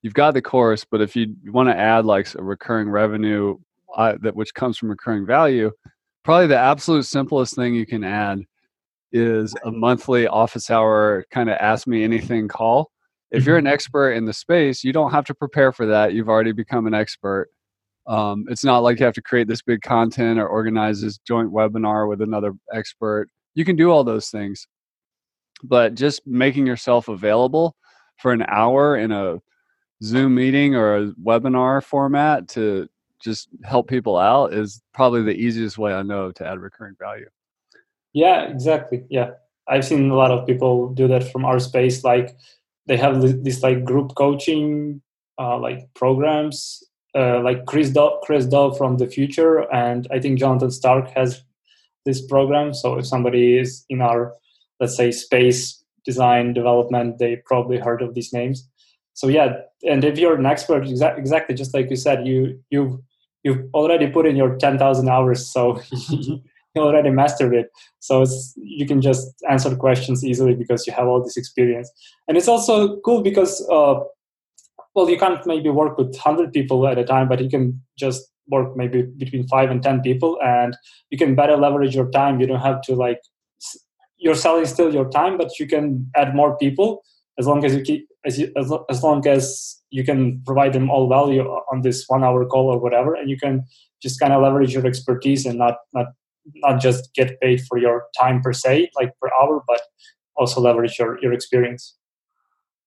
you've 0.03 0.15
got 0.15 0.35
the 0.35 0.41
course 0.41 0.85
but 0.85 1.01
if 1.01 1.17
you 1.17 1.35
want 1.47 1.69
to 1.69 1.77
add 1.77 2.05
like 2.05 2.33
a 2.37 2.43
recurring 2.43 2.89
revenue 2.89 3.59
uh, 3.97 4.15
that 4.23 4.37
which 4.37 4.55
comes 4.55 4.79
from 4.79 4.89
recurring 4.89 5.27
value 5.27 5.69
probably 6.23 6.47
the 6.47 6.57
absolute 6.73 7.05
simplest 7.05 7.57
thing 7.57 7.75
you 7.75 7.87
can 7.87 8.05
add 8.05 8.41
is 9.13 9.53
a 9.65 9.71
monthly 9.71 10.29
office 10.29 10.71
hour 10.71 11.27
kind 11.31 11.51
of 11.51 11.57
ask 11.61 11.89
me 11.89 12.05
anything 12.05 12.47
call 12.47 12.93
if 13.35 13.45
you're 13.45 13.59
an 13.59 13.65
mm-hmm. 13.65 13.75
expert 13.75 14.13
in 14.13 14.25
the 14.27 14.33
space, 14.33 14.85
you 14.85 14.93
don't 14.93 15.11
have 15.11 15.25
to 15.27 15.35
prepare 15.35 15.73
for 15.73 15.87
that. 15.87 16.15
You've 16.15 16.29
already 16.29 16.53
become 16.53 16.87
an 16.87 16.95
expert. 16.95 17.49
Um, 18.07 18.45
it's 18.49 18.65
not 18.65 18.83
like 18.83 18.99
you 18.99 19.07
have 19.07 19.15
to 19.15 19.23
create 19.23 19.49
this 19.49 19.63
big 19.63 19.81
content 19.81 20.39
or 20.39 20.47
organize 20.47 21.01
this 21.01 21.19
joint 21.19 21.53
webinar 21.53 22.09
with 22.09 22.21
another 22.21 22.53
expert. 22.73 23.29
You 23.55 23.65
can 23.65 23.77
do 23.77 23.91
all 23.91 24.05
those 24.05 24.29
things, 24.29 24.67
but 25.63 25.95
just 25.95 26.27
making 26.27 26.67
yourself 26.67 27.09
available 27.09 27.77
for 28.19 28.33
an 28.33 28.45
hour 28.49 28.97
in 28.97 29.11
a 29.11 29.39
Zoom 30.03 30.35
meeting 30.35 30.75
or 30.75 30.97
a 30.97 31.07
webinar 31.13 31.83
format 31.83 32.49
to 32.49 32.89
just 33.23 33.49
help 33.65 33.89
people 33.89 34.19
out 34.19 34.53
is 34.53 34.83
probably 34.93 35.23
the 35.23 35.35
easiest 35.35 35.79
way 35.79 35.95
I 35.95 36.03
know 36.03 36.31
to 36.33 36.47
add 36.47 36.61
recurring 36.61 36.95
value. 37.01 37.29
Yeah, 38.13 38.43
exactly. 38.43 39.05
Yeah. 39.09 39.31
I've 39.67 39.85
seen 39.85 40.11
a 40.11 40.15
lot 40.15 40.31
of 40.31 40.47
people 40.47 40.93
do 40.93 41.09
that 41.09 41.33
from 41.33 41.47
our 41.47 41.59
space. 41.59 42.05
Like 42.05 42.37
they 42.87 42.99
have 42.99 43.23
this 43.43 43.63
like 43.63 43.83
group 43.83 44.15
coaching 44.15 45.01
uh, 45.39 45.59
like 45.59 45.89
programs 45.95 46.83
uh, 47.17 47.41
like 47.41 47.67
Chris 47.67 47.91
Do, 47.91 48.19
Chris 48.23 48.47
Do 48.47 48.75
from 48.77 48.99
the 48.99 49.07
Futur, 49.07 49.73
and 49.73 50.07
I 50.11 50.19
think 50.19 50.39
Jonathan 50.39 50.71
Stark 50.71 51.09
has 51.11 51.43
this 52.05 52.25
program. 52.27 52.75
So 52.75 52.99
if 52.99 53.07
somebody 53.07 53.59
is 53.59 53.85
in 53.89 54.01
our 54.01 54.35
let's 54.81 54.97
say 54.97 55.11
space 55.13 55.83
design 56.05 56.53
development, 56.53 57.19
they 57.19 57.37
probably 57.47 57.79
heard 57.79 58.03
of 58.03 58.15
these 58.15 58.33
names. 58.33 58.69
So 59.15 59.29
yeah, 59.29 59.53
and 59.89 60.05
if 60.05 60.19
you're 60.19 60.37
an 60.37 60.47
expert, 60.47 60.85
exa- 60.85 61.17
exactly 61.17 61.55
just 61.55 61.73
like 61.73 61.89
you 61.91 61.97
said, 61.97 62.27
you 62.27 62.61
you've 62.71 62.99
you've 63.43 63.63
already 63.75 64.09
put 64.09 64.27
in 64.27 64.37
your 64.37 64.57
ten 64.57 64.79
thousand 64.79 65.09
hours, 65.09 65.51
so 65.51 65.81
you 66.75 66.83
already 66.83 67.11
mastered 67.11 67.55
it 67.55 67.71
so 68.01 68.25
you 68.57 68.87
can 68.87 69.01
just 69.01 69.29
answer 69.49 69.75
questions 69.77 70.25
easily 70.25 70.55
because 70.55 70.87
you 70.87 70.93
have 70.93 71.07
all 71.07 71.23
this 71.23 71.37
experience 71.37 71.91
and 72.29 72.37
it's 72.37 72.49
also 72.49 73.01
cool 73.01 73.23
because 73.23 73.67
uh, 73.71 74.01
well 74.95 75.09
you 75.09 75.19
can't 75.19 75.45
maybe 75.47 75.69
work 75.69 75.99
with 75.99 76.09
100 76.09 76.53
people 76.53 76.87
at 76.87 76.99
a 76.99 77.05
time 77.05 77.29
but 77.29 77.43
you 77.43 77.51
can 77.51 77.81
just 77.99 78.31
work 78.49 78.77
maybe 78.77 79.03
between 79.03 79.47
5 79.49 79.71
and 79.71 79.83
10 79.83 80.03
people 80.03 80.39
and 80.45 80.77
you 81.11 81.19
can 81.19 81.35
better 81.35 81.57
leverage 81.57 81.95
your 81.95 82.11
time 82.11 82.41
you 82.41 82.47
don't 82.47 82.61
have 82.61 82.81
to 82.83 82.95
like 82.95 83.21
you're 84.19 84.35
selling 84.35 84.67
still 84.67 84.93
your 84.93 85.09
time 85.11 85.37
but 85.37 85.59
you 85.59 85.67
can 85.67 86.11
add 86.17 86.35
more 86.35 86.57
people 86.59 87.03
as 87.39 87.47
long 87.47 87.65
as 87.65 87.75
you 87.75 87.83
keep 87.83 88.09
as, 88.27 88.39
you, 88.39 88.51
as, 88.57 88.73
as 88.89 89.03
long 89.03 89.27
as 89.27 89.81
you 89.91 90.05
can 90.05 90.41
provide 90.47 90.73
them 90.73 90.91
all 90.91 91.09
value 91.09 91.43
on 91.73 91.83
this 91.83 92.05
one 92.09 92.25
hour 92.25 92.45
call 92.47 92.71
or 92.71 92.79
whatever 92.79 93.15
and 93.15 93.29
you 93.29 93.39
can 93.39 93.65
just 94.03 94.21
kind 94.21 94.33
of 94.33 94.43
leverage 94.43 94.73
your 94.75 94.87
expertise 94.87 95.47
and 95.47 95.59
not 95.59 95.77
not 95.93 96.07
not 96.57 96.81
just 96.81 97.13
get 97.15 97.41
paid 97.41 97.63
for 97.63 97.79
your 97.79 98.05
time 98.19 98.41
per 98.41 98.53
se, 98.53 98.91
like 98.97 99.13
per 99.21 99.29
hour, 99.41 99.63
but 99.67 99.81
also 100.37 100.61
leverage 100.61 100.99
your, 100.99 101.19
your 101.23 101.33
experience. 101.33 101.97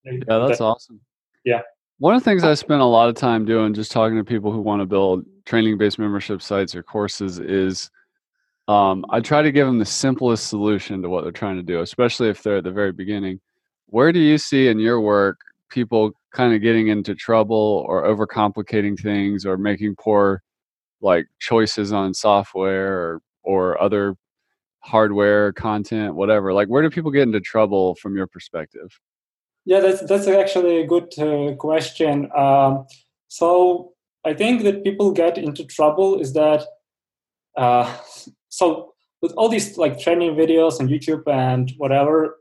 Yeah, 0.06 0.40
that's 0.40 0.62
awesome. 0.62 1.02
Yeah. 1.44 1.62
One 2.00 2.13
of 2.13 2.24
the 2.24 2.30
things 2.30 2.44
I 2.44 2.54
spend 2.54 2.82
a 2.82 2.86
lot 2.86 3.10
of 3.10 3.16
time 3.16 3.44
doing, 3.44 3.74
just 3.74 3.92
talking 3.92 4.18
to 4.18 4.24
people 4.24 4.51
who 4.51 4.62
want 4.62 4.82
to 4.82 4.86
build 4.86 5.25
training 5.46 5.80
based 5.80 5.98
membership 5.98 6.44
sites 6.44 6.75
or 6.75 6.84
courses, 6.84 7.39
is 7.39 7.89
um, 8.68 9.04
I 9.10 9.20
try 9.20 9.42
to 9.42 9.51
give 9.51 9.66
them 9.66 9.80
the 9.80 9.86
simplest 9.86 10.48
solution 10.48 11.01
to 11.01 11.10
what 11.10 11.24
they're 11.24 11.32
trying 11.32 11.56
to 11.56 11.63
do, 11.63 11.82
especially 11.82 12.30
if 12.30 12.44
they're 12.44 12.58
at 12.58 12.66
the 12.66 12.72
very 12.72 12.92
beginning. 12.92 13.39
Where 13.88 14.12
do 14.12 14.20
you 14.20 14.38
see 14.38 14.68
in 14.68 14.80
your 14.80 15.01
work 15.01 15.39
people 15.70 16.12
kind 16.34 16.54
of 16.54 16.62
getting 16.62 16.89
into 16.89 17.16
trouble 17.16 17.84
or 17.88 18.04
overcomplicating 18.04 19.00
things 19.00 19.46
or 19.46 19.58
making 19.58 19.96
poor 20.00 20.44
like 21.01 21.25
choices 21.39 21.92
on 21.92 22.13
software 22.13 22.94
or 22.94 23.22
or 23.44 23.82
other 23.82 24.16
hardware 24.80 25.51
content 25.54 26.16
whatever 26.16 26.54
like 26.54 26.68
where 26.70 26.82
do 26.82 26.89
people 26.89 27.12
get 27.12 27.24
into 27.24 27.42
trouble 27.42 27.96
from 27.96 28.16
your 28.16 28.27
perspective 28.27 28.89
yeah 29.68 29.82
that's 29.82 30.02
that's 30.10 30.28
actually 30.28 30.78
a 30.80 30.88
good 30.88 31.10
uh, 31.20 31.54
question 31.56 32.30
um, 32.36 32.86
so 33.28 33.92
i 34.26 34.34
think 34.34 34.64
that 34.64 34.84
people 34.84 35.12
get 35.12 35.38
into 35.38 35.64
trouble 35.66 36.20
is 36.20 36.34
that 36.34 36.64
uh, 37.58 37.86
so 38.50 38.94
with 39.22 39.34
all 39.34 39.50
these 39.50 39.78
like 39.78 40.00
training 40.00 40.36
videos 40.36 40.80
on 40.80 40.88
youtube 40.88 41.28
and 41.28 41.74
whatever 41.78 42.38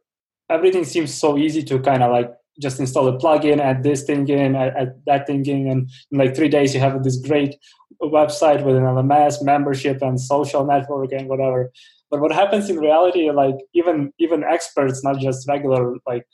everything 0.48 0.84
seems 0.84 1.12
so 1.12 1.36
easy 1.36 1.62
to 1.62 1.78
kind 1.80 2.02
of 2.02 2.12
like 2.12 2.30
just 2.60 2.80
install 2.80 3.06
a 3.08 3.18
plugin, 3.18 3.60
add 3.60 3.82
this 3.82 4.04
thing 4.04 4.26
in, 4.28 4.56
add, 4.56 4.74
add, 4.76 5.02
that 5.06 5.26
thing 5.26 5.44
in, 5.46 5.68
and 5.68 5.90
in 6.10 6.18
like 6.18 6.34
three 6.34 6.48
days 6.48 6.74
you 6.74 6.80
have 6.80 7.02
this 7.04 7.16
great 7.16 7.56
website 8.02 8.64
with 8.64 8.76
an 8.76 8.82
LMS 8.82 9.42
membership 9.42 10.00
and 10.02 10.20
social 10.20 10.64
network 10.64 11.12
and 11.12 11.28
whatever. 11.28 11.70
But 12.10 12.20
what 12.20 12.32
happens 12.32 12.70
in 12.70 12.78
reality, 12.78 13.30
like 13.30 13.56
even 13.74 14.12
even 14.18 14.44
experts, 14.44 15.02
not 15.02 15.18
just 15.18 15.48
regular 15.48 15.96
like 16.06 16.24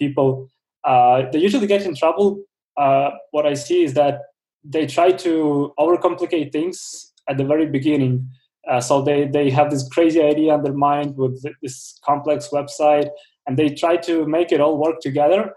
people, 0.00 0.48
uh, 0.84 1.22
they 1.30 1.38
usually 1.38 1.66
get 1.68 1.82
in 1.82 1.94
trouble. 1.94 2.42
Uh, 2.76 3.10
what 3.30 3.46
I 3.46 3.54
see 3.54 3.84
is 3.84 3.94
that 3.94 4.22
they 4.64 4.86
try 4.86 5.12
to 5.12 5.72
overcomplicate 5.78 6.50
things 6.52 7.12
at 7.28 7.36
the 7.36 7.44
very 7.44 7.66
beginning. 7.66 8.28
Uh, 8.68 8.80
so 8.80 9.00
they 9.02 9.26
they 9.26 9.48
have 9.50 9.70
this 9.70 9.88
crazy 9.88 10.20
idea 10.22 10.54
in 10.54 10.62
their 10.62 10.74
mind 10.74 11.16
with 11.16 11.42
this 11.62 11.98
complex 12.04 12.48
website 12.48 13.08
and 13.46 13.58
they 13.58 13.70
try 13.70 13.96
to 13.96 14.26
make 14.26 14.52
it 14.52 14.60
all 14.60 14.78
work 14.78 15.00
together 15.00 15.54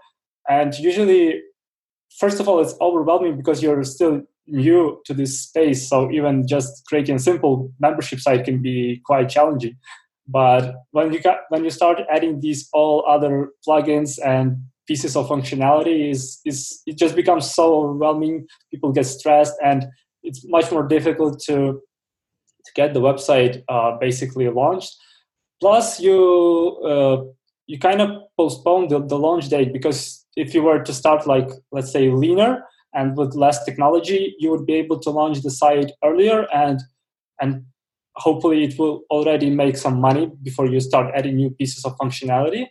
and 0.48 0.74
usually 0.78 1.40
first 2.18 2.40
of 2.40 2.48
all 2.48 2.60
it's 2.60 2.74
overwhelming 2.80 3.36
because 3.36 3.62
you're 3.62 3.84
still 3.84 4.22
new 4.46 5.00
to 5.04 5.14
this 5.14 5.40
space 5.40 5.88
so 5.88 6.10
even 6.10 6.46
just 6.46 6.84
creating 6.86 7.16
a 7.16 7.18
simple 7.18 7.70
membership 7.78 8.20
site 8.20 8.44
can 8.44 8.60
be 8.60 9.00
quite 9.04 9.28
challenging 9.28 9.76
but 10.26 10.74
when 10.92 11.12
you 11.12 11.20
got 11.20 11.40
when 11.48 11.64
you 11.64 11.70
start 11.70 12.00
adding 12.10 12.40
these 12.40 12.68
all 12.72 13.04
other 13.06 13.50
plugins 13.66 14.18
and 14.24 14.56
pieces 14.86 15.16
of 15.16 15.28
functionality 15.28 16.10
is 16.10 16.40
is 16.44 16.82
it 16.86 16.96
just 16.96 17.14
becomes 17.14 17.50
so 17.54 17.74
overwhelming 17.74 18.46
people 18.70 18.92
get 18.92 19.06
stressed 19.06 19.54
and 19.62 19.86
it's 20.22 20.44
much 20.48 20.70
more 20.72 20.86
difficult 20.86 21.38
to 21.40 21.80
to 22.64 22.72
get 22.74 22.94
the 22.94 23.00
website 23.00 23.62
uh, 23.68 23.96
basically 23.98 24.48
launched. 24.48 24.96
Plus 25.60 26.00
you 26.00 26.78
uh, 26.84 27.24
you 27.66 27.78
kind 27.78 28.00
of 28.00 28.10
postpone 28.36 28.88
the, 28.88 29.04
the 29.04 29.18
launch 29.18 29.48
date 29.48 29.72
because 29.72 30.26
if 30.36 30.54
you 30.54 30.62
were 30.62 30.82
to 30.82 30.92
start 30.92 31.26
like 31.26 31.48
let's 31.70 31.92
say 31.92 32.10
leaner 32.10 32.64
and 32.94 33.16
with 33.16 33.34
less 33.34 33.64
technology 33.64 34.34
you 34.38 34.50
would 34.50 34.66
be 34.66 34.74
able 34.74 34.98
to 34.98 35.10
launch 35.10 35.40
the 35.42 35.50
site 35.50 35.90
earlier 36.02 36.46
and 36.52 36.80
and 37.40 37.64
hopefully 38.16 38.64
it 38.64 38.78
will 38.78 39.02
already 39.10 39.50
make 39.50 39.76
some 39.76 40.00
money 40.00 40.30
before 40.42 40.66
you 40.66 40.80
start 40.80 41.12
adding 41.14 41.36
new 41.36 41.50
pieces 41.50 41.84
of 41.84 41.96
functionality. 41.96 42.66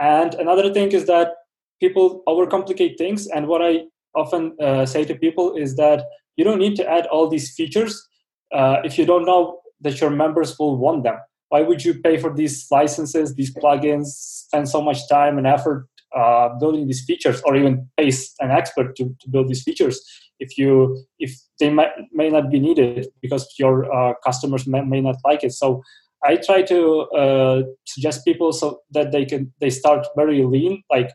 And 0.00 0.34
another 0.34 0.72
thing 0.72 0.92
is 0.92 1.06
that 1.06 1.34
people 1.80 2.22
overcomplicate 2.26 2.98
things. 2.98 3.26
And 3.28 3.46
what 3.46 3.62
i 3.62 3.84
often 4.14 4.56
uh, 4.60 4.86
say 4.86 5.04
to 5.04 5.14
people 5.14 5.56
is 5.56 5.76
that 5.76 6.04
you 6.36 6.44
don't 6.44 6.58
need 6.58 6.76
to 6.76 6.88
add 6.88 7.06
all 7.06 7.28
these 7.28 7.52
features 7.52 8.08
uh, 8.52 8.76
if 8.84 8.96
you 8.96 9.04
don't 9.04 9.24
know 9.24 9.58
that 9.80 10.00
your 10.00 10.10
members 10.10 10.56
will 10.58 10.76
want 10.76 11.02
them. 11.02 11.16
Why 11.48 11.62
would 11.62 11.84
you 11.84 11.94
pay 11.94 12.16
for 12.16 12.32
these 12.32 12.66
licenses, 12.70 13.34
these 13.34 13.54
plugins, 13.54 14.06
spend 14.06 14.68
so 14.68 14.80
much 14.80 15.08
time 15.08 15.36
and 15.38 15.46
effort 15.46 15.88
uh, 16.16 16.48
building 16.60 16.86
these 16.86 17.04
features, 17.04 17.42
or 17.44 17.56
even 17.56 17.88
pay 17.96 18.12
an 18.40 18.50
expert 18.50 18.94
to, 18.96 19.04
to 19.20 19.30
build 19.30 19.48
these 19.48 19.62
features 19.62 20.00
if 20.38 20.58
you 20.58 21.04
if 21.18 21.32
they 21.60 21.70
might, 21.70 21.90
may 22.12 22.30
not 22.30 22.50
be 22.50 22.58
needed 22.58 23.08
because 23.22 23.46
your 23.58 23.92
uh, 23.92 24.14
customers 24.24 24.66
may, 24.66 24.82
may 24.82 25.00
not 25.00 25.16
like 25.24 25.44
it. 25.44 25.52
So 25.52 25.82
I 26.24 26.36
try 26.36 26.62
to 26.62 27.02
uh, 27.10 27.62
suggest 27.86 28.24
people 28.24 28.52
so 28.52 28.80
that 28.92 29.12
they 29.12 29.24
can 29.24 29.52
they 29.60 29.70
start 29.70 30.06
very 30.16 30.44
lean, 30.44 30.82
like 30.90 31.10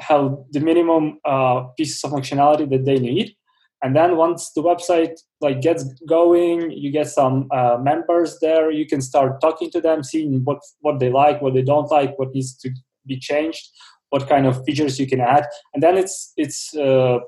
have 0.00 0.36
the 0.52 0.60
minimum 0.60 1.18
uh, 1.24 1.64
pieces 1.76 2.02
of 2.04 2.12
functionality 2.12 2.68
that 2.70 2.84
they 2.84 2.98
need, 2.98 3.34
and 3.82 3.94
then 3.94 4.16
once 4.16 4.52
the 4.52 4.62
website 4.62 5.14
like 5.40 5.60
gets 5.60 5.84
going 6.08 6.70
you 6.70 6.90
get 6.90 7.08
some 7.08 7.48
uh, 7.52 7.76
members 7.80 8.38
there 8.40 8.70
you 8.70 8.86
can 8.86 9.00
start 9.00 9.40
talking 9.40 9.70
to 9.70 9.80
them 9.80 10.02
seeing 10.02 10.40
what 10.44 10.58
what 10.80 10.98
they 10.98 11.10
like 11.10 11.40
what 11.40 11.54
they 11.54 11.62
don't 11.62 11.90
like 11.90 12.18
what 12.18 12.34
needs 12.34 12.56
to 12.56 12.70
be 13.06 13.18
changed 13.18 13.68
what 14.10 14.28
kind 14.28 14.46
of 14.46 14.64
features 14.64 14.98
you 14.98 15.06
can 15.06 15.20
add 15.20 15.46
and 15.74 15.82
then 15.82 15.96
it's 15.96 16.32
it's 16.36 16.74
uh, 16.76 17.18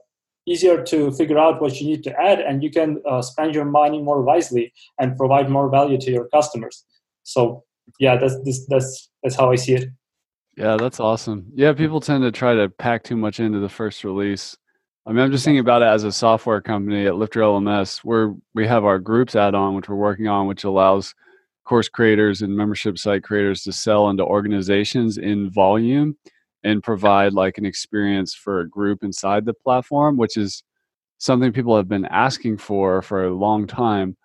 easier 0.51 0.83
to 0.83 1.13
figure 1.13 1.39
out 1.39 1.61
what 1.63 1.81
you 1.81 1.87
need 1.87 2.03
to 2.05 2.13
add 2.21 2.41
and 2.41 2.63
you 2.63 2.71
can 2.71 3.01
uh, 3.09 3.23
spend 3.23 3.55
your 3.55 3.65
money 3.65 4.03
more 4.03 4.23
wisely 4.23 4.73
and 4.99 5.17
provide 5.17 5.49
more 5.49 5.71
value 5.71 5.99
to 5.99 6.11
your 6.11 6.27
customers. 6.29 6.85
So 7.23 7.65
yeah 7.99 8.17
that's 8.17 8.37
this 8.45 8.67
that's 8.67 9.11
that's 9.23 9.37
how 9.37 9.51
i 9.51 9.57
see 9.57 9.75
it. 9.75 9.89
Yeah 10.57 10.77
that's 10.77 11.01
awesome. 11.01 11.47
Yeah 11.55 11.73
people 11.73 12.01
tend 12.01 12.23
to 12.25 12.33
try 12.33 12.55
to 12.55 12.69
pack 12.69 13.05
too 13.05 13.17
much 13.17 13.41
into 13.41 13.61
the 13.61 13.69
first 13.69 14.05
release. 14.05 14.57
I 15.07 15.13
mean, 15.13 15.25
I'm 15.25 15.33
just 15.33 15.45
thinking 15.45 15.61
about 15.61 15.83
it 15.83 15.87
as 15.87 16.05
a 16.05 16.13
software 16.13 16.61
company 16.61 17.07
at 17.07 17.17
Lifter 17.17 17.41
LMS, 17.41 17.99
where 18.05 18.35
we 18.55 18.67
have 18.67 18.85
our 18.85 18.99
groups 18.99 19.35
add-on, 19.35 19.75
which 19.75 19.89
we're 19.89 19.97
working 19.97 20.29
on, 20.29 20.47
which 20.47 20.65
allows 20.65 21.15
course 21.65 21.89
creators 21.89 22.43
and 22.43 22.55
membership 22.55 22.99
site 22.99 23.23
creators 23.23 23.63
to 23.63 23.73
sell 23.73 24.11
into 24.11 24.25
organizations 24.25 25.17
in 25.17 25.51
volume 25.51 26.17
and 26.63 26.83
provide 26.83 27.33
like 27.33 27.59
an 27.59 27.67
experience 27.67 28.35
for 28.35 28.61
a 28.61 28.69
group 28.69 29.03
inside 29.03 29.45
the 29.45 29.55
platform, 29.55 30.17
which 30.17 30.37
is 30.37 30.63
something 31.19 31.53
people 31.53 31.77
have 31.77 31.89
been 31.89 32.07
asking 32.07 32.59
for 32.59 33.03
for 33.03 33.25
a 33.25 33.35
long 33.35 33.67
time. 33.67 34.17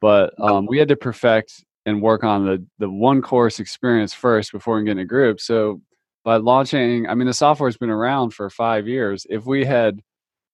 But 0.00 0.32
um, 0.40 0.66
we 0.66 0.78
had 0.78 0.88
to 0.88 0.96
perfect 0.96 1.64
and 1.86 2.02
work 2.02 2.24
on 2.24 2.44
the 2.44 2.64
the 2.78 2.90
one 2.90 3.22
course 3.22 3.60
experience 3.60 4.12
first 4.14 4.52
before 4.52 4.76
we 4.76 4.84
get 4.84 4.92
in 4.92 4.98
a 4.98 5.04
group. 5.04 5.40
So 5.40 5.80
by 6.24 6.36
launching, 6.36 7.08
I 7.08 7.14
mean 7.14 7.26
the 7.26 7.34
software's 7.34 7.76
been 7.76 7.90
around 7.90 8.30
for 8.30 8.50
five 8.50 8.86
years. 8.86 9.26
If 9.30 9.46
we 9.46 9.64
had 9.64 10.02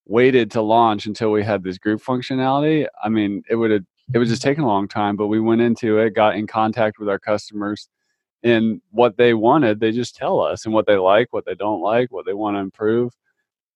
waited 0.07 0.51
to 0.53 0.63
launch 0.63 1.07
until 1.07 1.33
we 1.33 1.43
had 1.43 1.63
this 1.63 1.79
group 1.79 2.03
functionality, 2.03 2.87
I 3.03 3.09
mean 3.09 3.43
it 3.51 3.57
would 3.57 3.71
have 3.71 3.85
it 4.13 4.19
was 4.19 4.29
just 4.29 4.43
taking 4.43 4.65
a 4.65 4.69
long 4.69 4.89
time. 4.89 5.17
But 5.17 5.29
we 5.29 5.41
went 5.41 5.61
into 5.61 5.99
it, 5.99 6.15
got 6.15 6.37
in 6.37 6.47
contact 6.47 6.99
with 6.99 7.09
our 7.09 7.19
customers, 7.19 7.89
and 8.45 8.81
what 8.91 9.17
they 9.17 9.35
wanted, 9.35 9.81
they 9.81 9.91
just 9.91 10.15
tell 10.15 10.41
us, 10.41 10.67
and 10.67 10.75
what 10.75 10.87
they 10.87 10.97
like, 10.97 11.33
what 11.33 11.47
they 11.47 11.55
don't 11.55 11.81
like, 11.81 12.13
what 12.13 12.27
they 12.27 12.35
want 12.35 12.57
to 12.57 12.61
improve. 12.61 13.13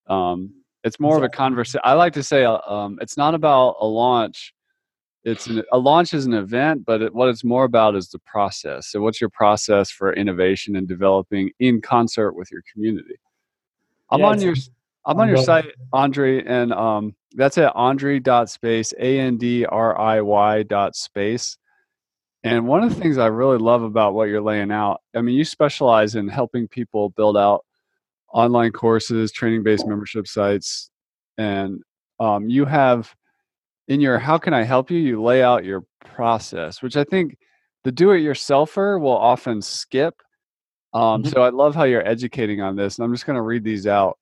Um, 0.07 0.53
it's 0.83 0.99
more 0.99 1.17
of 1.17 1.23
a 1.23 1.29
conversation. 1.29 1.81
I 1.83 1.93
like 1.93 2.13
to 2.13 2.23
say 2.23 2.45
uh, 2.45 2.59
um, 2.65 2.97
it's 3.01 3.17
not 3.17 3.33
about 3.33 3.75
a 3.81 3.85
launch. 3.85 4.53
It's 5.25 5.47
an, 5.47 5.63
a 5.73 5.77
launch 5.77 6.13
is 6.13 6.25
an 6.25 6.33
event, 6.33 6.85
but 6.85 7.01
it, 7.01 7.13
what 7.13 7.27
it's 7.27 7.43
more 7.43 7.65
about 7.65 7.95
is 7.95 8.09
the 8.09 8.19
process. 8.19 8.87
So, 8.87 9.01
what's 9.01 9.19
your 9.19 9.29
process 9.29 9.91
for 9.91 10.13
innovation 10.13 10.77
and 10.77 10.87
developing 10.87 11.51
in 11.59 11.81
concert 11.81 12.33
with 12.33 12.49
your 12.51 12.61
community? 12.71 13.15
I'm 14.11 14.21
yeah, 14.21 14.27
on 14.27 14.41
your 14.41 14.55
I'm 15.05 15.19
on 15.19 15.27
your 15.27 15.43
site, 15.43 15.65
Andriy, 15.93 16.43
and 16.45 16.71
um, 16.71 17.15
that's 17.33 17.57
at 17.57 17.73
andriy.space, 17.75 18.93
A 18.99 19.19
N 19.19 19.37
D 19.37 19.65
R 19.65 19.99
I 19.99 20.21
Y 20.21 20.63
dot 20.63 20.95
space. 20.95 21.57
And 22.49 22.67
one 22.67 22.83
of 22.83 22.93
the 22.93 22.99
things 22.99 23.17
I 23.17 23.27
really 23.27 23.57
love 23.57 23.83
about 23.83 24.13
what 24.13 24.29
you're 24.29 24.41
laying 24.41 24.71
out, 24.71 25.01
I 25.15 25.21
mean, 25.21 25.35
you 25.35 25.45
specialize 25.45 26.15
in 26.15 26.27
helping 26.27 26.67
people 26.67 27.09
build 27.09 27.37
out 27.37 27.65
online 28.33 28.71
courses, 28.71 29.31
training 29.31 29.63
based 29.63 29.87
membership 29.87 30.27
sites, 30.27 30.89
and 31.37 31.81
um, 32.19 32.49
you 32.49 32.65
have 32.65 33.13
in 33.87 34.01
your 34.01 34.19
How 34.19 34.37
Can 34.37 34.53
I 34.53 34.63
Help 34.63 34.91
You, 34.91 34.99
you 34.99 35.21
lay 35.21 35.41
out 35.41 35.65
your 35.65 35.83
process, 36.05 36.81
which 36.81 36.95
I 36.95 37.03
think 37.03 37.37
the 37.83 37.91
do 37.91 38.11
it 38.11 38.19
yourselfer 38.19 38.99
will 38.99 39.17
often 39.17 39.61
skip. 39.61 40.15
Um, 40.93 41.23
mm-hmm. 41.23 41.29
So 41.29 41.41
I 41.41 41.49
love 41.49 41.75
how 41.75 41.83
you're 41.83 42.07
educating 42.07 42.61
on 42.61 42.75
this. 42.75 42.97
And 42.97 43.05
I'm 43.05 43.13
just 43.13 43.25
going 43.25 43.35
to 43.35 43.41
read 43.41 43.63
these 43.63 43.87
out. 43.87 44.17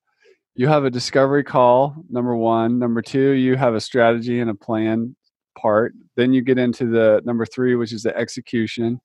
You 0.55 0.67
have 0.67 0.85
a 0.85 0.89
discovery 0.89 1.43
call, 1.43 1.95
number 2.09 2.35
one. 2.35 2.79
Number 2.79 3.01
two, 3.01 3.31
you 3.31 3.55
have 3.55 3.75
a 3.75 3.81
strategy 3.81 4.39
and 4.39 4.49
a 4.49 4.55
plan 4.55 5.15
part. 5.57 5.93
Then 6.17 6.33
you 6.33 6.41
get 6.41 6.57
into 6.57 6.87
the 6.87 7.21
number 7.23 7.45
three, 7.45 7.75
which 7.75 7.93
is 7.93 8.03
the 8.03 8.17
execution. 8.17 8.99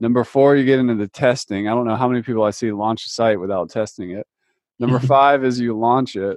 Number 0.00 0.24
four, 0.24 0.56
you 0.56 0.64
get 0.64 0.80
into 0.80 0.96
the 0.96 1.08
testing. 1.08 1.68
I 1.68 1.70
don't 1.70 1.86
know 1.86 1.96
how 1.96 2.08
many 2.08 2.20
people 2.20 2.42
I 2.42 2.50
see 2.50 2.72
launch 2.72 3.06
a 3.06 3.08
site 3.08 3.40
without 3.40 3.70
testing 3.70 4.10
it. 4.10 4.26
Number 4.80 4.98
five 5.14 5.44
is 5.44 5.60
you 5.60 5.78
launch 5.78 6.16
it. 6.16 6.36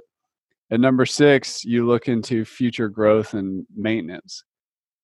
And 0.70 0.80
number 0.80 1.04
six, 1.06 1.64
you 1.64 1.86
look 1.86 2.08
into 2.08 2.44
future 2.44 2.88
growth 2.88 3.34
and 3.34 3.66
maintenance. 3.76 4.44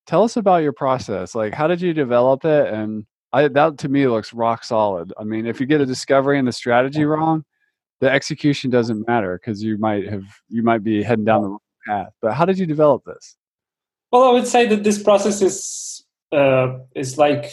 Tell 0.06 0.22
us 0.22 0.36
about 0.36 0.62
your 0.62 0.72
process. 0.72 1.34
Like, 1.34 1.52
how 1.52 1.66
did 1.66 1.80
you 1.80 1.92
develop 1.92 2.44
it? 2.44 2.72
And 2.72 3.04
I, 3.32 3.48
that 3.48 3.78
to 3.78 3.88
me 3.88 4.06
looks 4.06 4.32
rock 4.32 4.62
solid. 4.62 5.12
I 5.18 5.24
mean, 5.24 5.46
if 5.46 5.60
you 5.60 5.66
get 5.66 5.80
a 5.80 5.86
discovery 5.86 6.38
and 6.38 6.46
the 6.46 6.52
strategy 6.52 7.04
wrong, 7.04 7.44
the 8.00 8.10
execution 8.10 8.70
doesn't 8.70 9.06
matter 9.08 9.40
because 9.40 9.62
you 9.62 9.78
might 9.78 10.08
have 10.08 10.24
you 10.48 10.62
might 10.62 10.82
be 10.82 11.02
heading 11.02 11.24
down 11.24 11.42
the 11.42 11.48
wrong 11.48 11.58
path. 11.86 12.12
But 12.20 12.34
how 12.34 12.44
did 12.44 12.58
you 12.58 12.66
develop 12.66 13.02
this? 13.04 13.36
Well, 14.12 14.24
I 14.24 14.32
would 14.32 14.46
say 14.46 14.66
that 14.66 14.84
this 14.84 15.02
process 15.02 15.40
is 15.40 16.04
uh, 16.32 16.78
is 16.94 17.18
like 17.18 17.52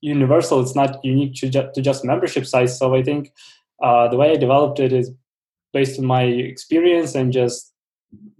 universal. 0.00 0.60
It's 0.60 0.74
not 0.74 1.02
unique 1.04 1.34
to, 1.36 1.48
ju- 1.48 1.70
to 1.74 1.82
just 1.82 2.04
membership 2.04 2.46
size. 2.46 2.78
So 2.78 2.94
I 2.94 3.02
think 3.02 3.32
uh, 3.82 4.08
the 4.08 4.16
way 4.16 4.32
I 4.32 4.36
developed 4.36 4.78
it 4.78 4.92
is 4.92 5.10
based 5.72 5.98
on 5.98 6.06
my 6.06 6.22
experience 6.22 7.14
and 7.14 7.32
just 7.32 7.72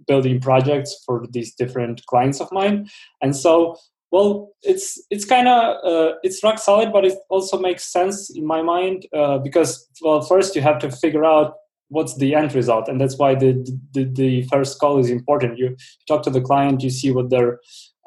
building 0.07 0.39
projects 0.39 1.03
for 1.05 1.25
these 1.29 1.53
different 1.53 2.05
clients 2.05 2.39
of 2.39 2.51
mine. 2.51 2.89
And 3.21 3.35
so, 3.35 3.77
well, 4.11 4.49
it's 4.61 5.01
it's 5.09 5.25
kind 5.25 5.47
of 5.47 5.83
uh, 5.83 6.13
it's 6.23 6.43
rock 6.43 6.59
solid, 6.59 6.93
but 6.93 7.05
it 7.05 7.17
also 7.29 7.59
makes 7.59 7.91
sense 7.91 8.29
in 8.29 8.45
my 8.45 8.61
mind 8.61 9.07
uh, 9.13 9.39
because 9.39 9.87
well, 10.01 10.21
first 10.21 10.55
you 10.55 10.61
have 10.61 10.79
to 10.79 10.91
figure 10.91 11.25
out 11.25 11.55
what's 11.89 12.17
the 12.17 12.35
end 12.35 12.53
result? 12.53 12.87
And 12.89 12.99
that's 12.99 13.17
why 13.17 13.35
the, 13.35 13.53
the, 13.93 14.03
the 14.03 14.41
first 14.43 14.79
call 14.79 14.99
is 14.99 15.09
important. 15.09 15.57
You 15.57 15.75
talk 16.07 16.23
to 16.23 16.29
the 16.29 16.41
client 16.41 16.83
you 16.83 16.89
see 16.89 17.11
what 17.11 17.29
their 17.29 17.59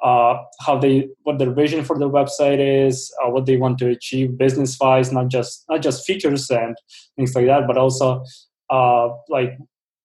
uh, 0.03 0.39
how 0.61 0.79
they 0.79 1.09
what 1.25 1.39
their 1.39 1.53
vision 1.53 1.85
for 1.85 1.99
their 1.99 2.09
website 2.09 2.59
is 2.59 3.13
uh, 3.23 3.31
what 3.31 3.45
they 3.47 3.57
want 3.57 3.79
to 3.79 3.89
achieve 3.89 4.39
business 4.39 4.79
wise 4.81 5.13
not 5.13 5.29
just 5.29 5.65
not 5.69 5.83
just 5.83 6.07
features 6.07 6.51
and 6.51 6.75
things 7.17 7.35
like 7.35 7.45
that 7.45 7.67
but 7.67 7.77
also 7.77 8.25
uh, 8.71 9.11
like 9.29 9.59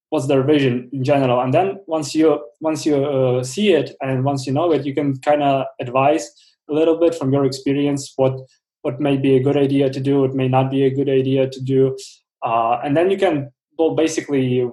what's 0.09 0.27
their 0.27 0.43
vision 0.43 0.89
in 0.93 1.03
general. 1.03 1.41
And 1.41 1.53
then 1.53 1.79
once 1.87 2.15
you 2.15 2.43
once 2.59 2.85
you 2.85 2.95
uh, 3.05 3.43
see 3.43 3.73
it 3.73 3.95
and 4.01 4.23
once 4.23 4.45
you 4.45 4.53
know 4.53 4.71
it 4.71 4.85
you 4.85 4.93
can 4.93 5.17
kind 5.19 5.43
of 5.43 5.65
advise 5.79 6.29
a 6.69 6.73
little 6.73 6.97
bit 6.97 7.15
from 7.15 7.31
your 7.31 7.45
experience 7.45 8.13
what 8.15 8.33
what 8.81 8.99
may 8.99 9.17
be 9.17 9.35
a 9.35 9.43
good 9.43 9.57
idea 9.57 9.89
to 9.89 9.99
do 9.99 10.21
what 10.21 10.35
may 10.35 10.47
not 10.47 10.69
be 10.69 10.83
a 10.85 10.93
good 10.93 11.09
idea 11.09 11.49
to 11.49 11.61
do. 11.61 11.97
Uh, 12.43 12.79
and 12.83 12.95
then 12.95 13.09
you 13.09 13.17
can 13.17 13.51
well 13.77 13.95
basically 13.95 14.69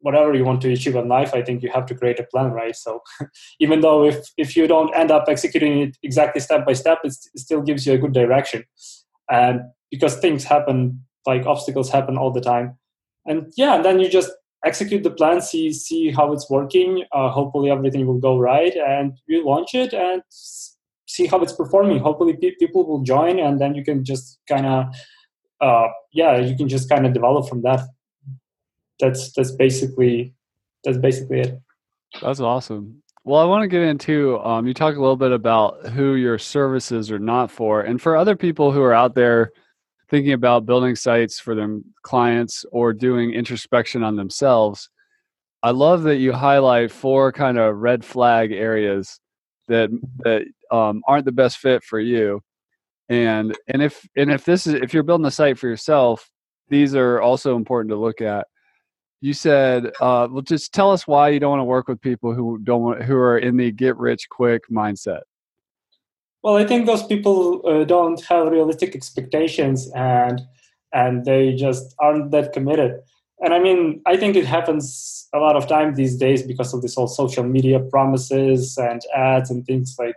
whatever 0.00 0.34
you 0.34 0.44
want 0.44 0.60
to 0.62 0.72
achieve 0.72 0.96
in 0.96 1.08
life 1.08 1.34
i 1.34 1.42
think 1.42 1.62
you 1.62 1.70
have 1.70 1.86
to 1.86 1.94
create 1.94 2.18
a 2.18 2.24
plan 2.24 2.50
right? 2.52 2.76
So 2.76 3.02
even 3.60 3.80
though 3.80 4.04
if 4.04 4.16
if 4.36 4.56
you 4.56 4.66
don't 4.66 4.94
end 4.94 5.10
up 5.10 5.24
executing 5.28 5.80
it 5.80 5.96
exactly 6.02 6.40
step 6.40 6.66
by 6.66 6.74
step 6.74 6.98
it 7.04 7.12
still 7.12 7.62
gives 7.62 7.86
you 7.86 7.94
a 7.94 7.98
good 7.98 8.12
direction. 8.12 8.64
And 9.30 9.60
because 9.90 10.16
things 10.16 10.44
happen 10.44 11.04
like 11.26 11.46
obstacles 11.46 11.90
happen 11.90 12.16
all 12.16 12.32
the 12.32 12.40
time. 12.40 12.78
And 13.26 13.52
yeah 13.56 13.74
and 13.74 13.84
then 13.84 14.00
you 14.00 14.08
just 14.08 14.30
execute 14.64 15.02
the 15.02 15.10
plan 15.10 15.40
see 15.40 15.72
see 15.72 16.10
how 16.10 16.32
it's 16.32 16.48
working. 16.50 17.04
Uh, 17.12 17.30
hopefully 17.30 17.70
everything 17.70 18.06
will 18.06 18.18
go 18.20 18.38
right 18.38 18.74
and 18.74 19.12
you 19.26 19.44
launch 19.44 19.74
it 19.74 19.92
and 19.92 20.22
see 20.30 21.26
how 21.26 21.40
it's 21.40 21.52
performing. 21.52 21.98
Hopefully 21.98 22.36
pe- 22.40 22.56
people 22.58 22.86
will 22.86 23.02
join 23.02 23.38
and 23.38 23.60
then 23.60 23.74
you 23.74 23.84
can 23.84 24.04
just 24.04 24.38
kind 24.48 24.66
of 24.66 24.86
uh, 25.60 25.88
yeah 26.12 26.38
you 26.38 26.56
can 26.56 26.68
just 26.68 26.88
kind 26.88 27.06
of 27.06 27.12
develop 27.12 27.48
from 27.48 27.62
that 27.62 27.80
that's 29.00 29.32
that's 29.32 29.52
basically 29.52 30.34
that's 30.84 30.98
basically 30.98 31.40
it. 31.40 31.60
That's 32.22 32.40
awesome. 32.40 33.02
Well, 33.24 33.40
I 33.40 33.44
want 33.44 33.62
to 33.62 33.68
get 33.68 33.82
into 33.82 34.38
um, 34.40 34.66
you 34.66 34.74
talk 34.74 34.96
a 34.96 35.00
little 35.00 35.16
bit 35.16 35.32
about 35.32 35.86
who 35.88 36.14
your 36.14 36.38
services 36.38 37.10
are 37.10 37.18
not 37.18 37.50
for, 37.50 37.82
and 37.82 38.00
for 38.00 38.16
other 38.16 38.36
people 38.36 38.72
who 38.72 38.82
are 38.82 38.94
out 38.94 39.14
there 39.14 39.52
thinking 40.08 40.32
about 40.32 40.66
building 40.66 40.96
sites 40.96 41.38
for 41.38 41.54
their 41.54 41.78
clients 42.02 42.64
or 42.72 42.92
doing 42.92 43.32
introspection 43.32 44.02
on 44.02 44.16
themselves. 44.16 44.88
I 45.62 45.70
love 45.70 46.02
that 46.04 46.16
you 46.16 46.32
highlight 46.32 46.90
four 46.90 47.30
kind 47.32 47.58
of 47.58 47.76
red 47.76 48.04
flag 48.04 48.52
areas 48.52 49.20
that 49.68 49.90
that 50.24 50.42
um, 50.70 51.02
aren't 51.06 51.26
the 51.26 51.32
best 51.32 51.58
fit 51.58 51.84
for 51.84 52.00
you, 52.00 52.40
and 53.08 53.56
and 53.68 53.82
if 53.82 54.08
and 54.16 54.30
if 54.30 54.44
this 54.44 54.66
is 54.66 54.74
if 54.74 54.94
you're 54.94 55.02
building 55.02 55.26
a 55.26 55.30
site 55.30 55.58
for 55.58 55.68
yourself, 55.68 56.30
these 56.70 56.94
are 56.94 57.20
also 57.20 57.56
important 57.56 57.90
to 57.90 57.96
look 57.96 58.22
at 58.22 58.46
you 59.20 59.34
said 59.34 59.86
uh, 60.00 60.28
well 60.30 60.42
just 60.42 60.72
tell 60.72 60.90
us 60.90 61.06
why 61.06 61.28
you 61.28 61.40
don't 61.40 61.50
want 61.50 61.60
to 61.60 61.64
work 61.64 61.88
with 61.88 62.00
people 62.00 62.34
who 62.34 62.58
don't 62.58 62.82
want, 62.82 63.02
who 63.02 63.16
are 63.16 63.38
in 63.38 63.56
the 63.56 63.70
get 63.70 63.96
rich 63.96 64.28
quick 64.30 64.62
mindset. 64.70 65.20
Well 66.42 66.56
i 66.56 66.64
think 66.64 66.86
those 66.86 67.02
people 67.02 67.60
uh, 67.66 67.84
don't 67.84 68.22
have 68.24 68.48
realistic 68.48 68.94
expectations 68.94 69.90
and 69.94 70.40
and 70.92 71.24
they 71.24 71.54
just 71.54 71.94
aren't 72.00 72.30
that 72.32 72.52
committed. 72.52 73.00
And 73.40 73.54
i 73.54 73.58
mean 73.58 74.02
i 74.06 74.16
think 74.16 74.36
it 74.36 74.46
happens 74.46 75.28
a 75.34 75.38
lot 75.38 75.56
of 75.56 75.68
time 75.68 75.94
these 75.94 76.16
days 76.16 76.42
because 76.42 76.74
of 76.74 76.82
this 76.82 76.94
whole 76.94 77.08
social 77.08 77.44
media 77.44 77.78
promises 77.78 78.76
and 78.78 79.00
ads 79.14 79.50
and 79.50 79.64
things 79.66 79.96
like 79.98 80.16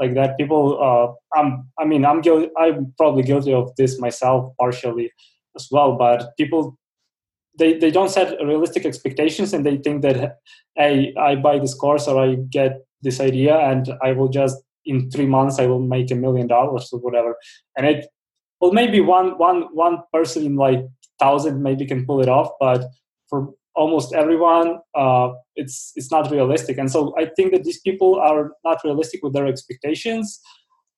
like 0.00 0.14
that. 0.14 0.36
People 0.36 0.64
uh, 0.82 1.38
i'm 1.38 1.68
i 1.78 1.84
mean 1.84 2.04
i'm 2.04 2.20
guilty 2.20 2.50
i'm 2.58 2.92
probably 2.96 3.22
guilty 3.22 3.52
of 3.52 3.74
this 3.76 4.00
myself 4.00 4.52
partially 4.58 5.12
as 5.56 5.68
well 5.70 5.96
but 5.96 6.36
people 6.36 6.76
they, 7.58 7.78
they 7.78 7.90
don't 7.90 8.10
set 8.10 8.36
realistic 8.44 8.84
expectations 8.84 9.52
and 9.52 9.64
they 9.64 9.76
think 9.76 10.02
that 10.02 10.38
hey 10.76 11.14
i 11.18 11.34
buy 11.34 11.58
this 11.58 11.74
course 11.74 12.08
or 12.08 12.22
i 12.22 12.34
get 12.50 12.84
this 13.02 13.20
idea 13.20 13.56
and 13.58 13.92
i 14.02 14.12
will 14.12 14.28
just 14.28 14.56
in 14.84 15.10
three 15.10 15.26
months 15.26 15.58
i 15.58 15.66
will 15.66 15.80
make 15.80 16.10
a 16.10 16.14
million 16.14 16.46
dollars 16.46 16.90
or 16.92 17.00
whatever. 17.00 17.36
And 17.76 17.86
it 17.86 18.06
well 18.60 18.72
maybe 18.72 19.00
one 19.00 19.38
one 19.38 19.62
one 19.72 19.98
person 20.12 20.44
in 20.44 20.56
like 20.56 20.80
thousand 21.18 21.62
maybe 21.62 21.86
can 21.86 22.04
pull 22.06 22.20
it 22.20 22.28
off 22.28 22.50
but 22.60 22.86
for 23.28 23.50
almost 23.76 24.14
everyone 24.14 24.78
uh, 24.94 25.30
it's 25.56 25.92
it's 25.96 26.10
not 26.10 26.30
realistic. 26.30 26.78
And 26.78 26.90
so 26.90 27.14
i 27.18 27.26
think 27.36 27.52
that 27.52 27.64
these 27.64 27.80
people 27.80 28.16
are 28.16 28.52
not 28.64 28.78
realistic 28.84 29.20
with 29.22 29.32
their 29.32 29.46
expectations 29.46 30.40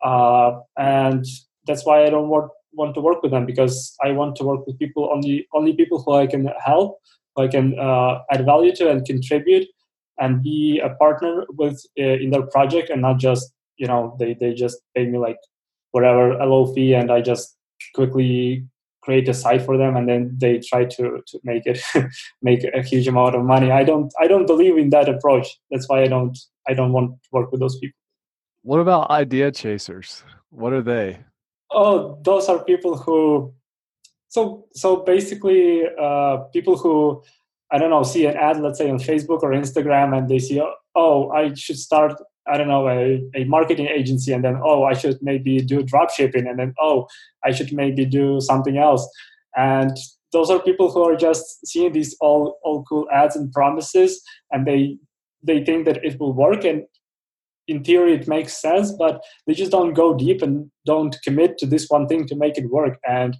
uh, 0.04 0.52
and 0.76 1.24
that's 1.66 1.84
why 1.84 2.04
i 2.04 2.10
don't 2.10 2.28
want 2.28 2.50
want 2.76 2.94
to 2.94 3.00
work 3.00 3.22
with 3.22 3.32
them 3.32 3.46
because 3.46 3.94
i 4.04 4.10
want 4.12 4.36
to 4.36 4.44
work 4.44 4.66
with 4.66 4.78
people 4.78 5.10
only 5.12 5.46
only 5.54 5.72
people 5.72 6.02
who 6.02 6.12
i 6.12 6.26
can 6.26 6.46
help 6.64 6.98
who 7.34 7.42
i 7.42 7.48
can 7.48 7.78
uh, 7.78 8.18
add 8.30 8.44
value 8.44 8.74
to 8.74 8.90
and 8.90 9.04
contribute 9.06 9.66
and 10.18 10.42
be 10.42 10.80
a 10.80 10.90
partner 10.94 11.44
with 11.50 11.82
uh, 11.98 12.16
in 12.24 12.30
their 12.30 12.46
project 12.46 12.90
and 12.90 13.02
not 13.02 13.18
just 13.18 13.52
you 13.76 13.86
know 13.86 14.16
they 14.18 14.34
they 14.40 14.54
just 14.54 14.78
pay 14.94 15.06
me 15.06 15.18
like 15.18 15.38
whatever 15.90 16.32
a 16.32 16.46
low 16.46 16.64
fee 16.74 16.94
and 16.94 17.10
i 17.10 17.20
just 17.20 17.56
quickly 17.94 18.66
create 19.06 19.28
a 19.28 19.34
site 19.34 19.62
for 19.62 19.78
them 19.78 19.96
and 19.96 20.08
then 20.08 20.36
they 20.36 20.58
try 20.58 20.84
to, 20.84 21.22
to 21.28 21.40
make 21.44 21.64
it 21.64 21.80
make 22.42 22.64
a 22.74 22.82
huge 22.82 23.06
amount 23.06 23.36
of 23.36 23.44
money. 23.44 23.70
I 23.70 23.84
don't 23.84 24.12
i 24.20 24.26
don't 24.26 24.46
believe 24.46 24.76
in 24.76 24.90
that 24.90 25.08
approach. 25.08 25.46
That's 25.70 25.88
why 25.88 26.02
i 26.02 26.08
don't 26.08 26.36
i 26.68 26.74
don't 26.74 26.92
want 26.92 27.08
to 27.22 27.28
work 27.32 27.52
with 27.52 27.60
those 27.60 27.78
people. 27.78 27.98
What 28.62 28.80
about 28.80 29.10
idea 29.10 29.52
chasers? 29.52 30.24
What 30.50 30.72
are 30.72 30.82
they 30.82 31.20
oh 31.70 32.18
those 32.22 32.48
are 32.48 32.64
people 32.64 32.96
who 32.96 33.52
so 34.28 34.66
so 34.74 34.96
basically 34.96 35.82
uh, 36.00 36.38
people 36.52 36.76
who 36.76 37.22
i 37.70 37.78
don't 37.78 37.90
know 37.90 38.02
see 38.02 38.26
an 38.26 38.36
ad 38.36 38.60
let's 38.60 38.78
say 38.78 38.90
on 38.90 38.98
facebook 38.98 39.42
or 39.42 39.50
instagram 39.50 40.16
and 40.16 40.28
they 40.28 40.38
see 40.38 40.62
oh 40.94 41.30
i 41.30 41.52
should 41.54 41.78
start 41.78 42.20
I 42.48 42.56
don't 42.56 42.68
know, 42.68 42.88
a, 42.88 43.22
a 43.34 43.44
marketing 43.44 43.88
agency, 43.88 44.32
and 44.32 44.44
then, 44.44 44.60
oh, 44.62 44.84
I 44.84 44.94
should 44.94 45.18
maybe 45.20 45.60
do 45.60 45.82
drop 45.82 46.10
shipping, 46.10 46.46
and 46.46 46.58
then, 46.58 46.74
oh, 46.78 47.08
I 47.44 47.50
should 47.50 47.72
maybe 47.72 48.04
do 48.04 48.40
something 48.40 48.78
else. 48.78 49.08
And 49.56 49.96
those 50.32 50.50
are 50.50 50.60
people 50.60 50.90
who 50.90 51.02
are 51.02 51.16
just 51.16 51.66
seeing 51.66 51.92
these 51.92 52.16
all, 52.20 52.58
all 52.62 52.84
cool 52.84 53.08
ads 53.12 53.36
and 53.36 53.52
promises, 53.52 54.22
and 54.50 54.66
they 54.66 54.98
they 55.42 55.64
think 55.64 55.86
that 55.86 56.04
it 56.04 56.18
will 56.18 56.32
work. 56.32 56.64
And 56.64 56.84
in 57.68 57.82
theory, 57.82 58.14
it 58.14 58.28
makes 58.28 58.60
sense, 58.60 58.92
but 58.92 59.22
they 59.46 59.54
just 59.54 59.72
don't 59.72 59.94
go 59.94 60.14
deep 60.14 60.42
and 60.42 60.70
don't 60.84 61.16
commit 61.24 61.58
to 61.58 61.66
this 61.66 61.86
one 61.88 62.06
thing 62.06 62.26
to 62.28 62.36
make 62.36 62.58
it 62.58 62.70
work. 62.70 62.98
And 63.08 63.36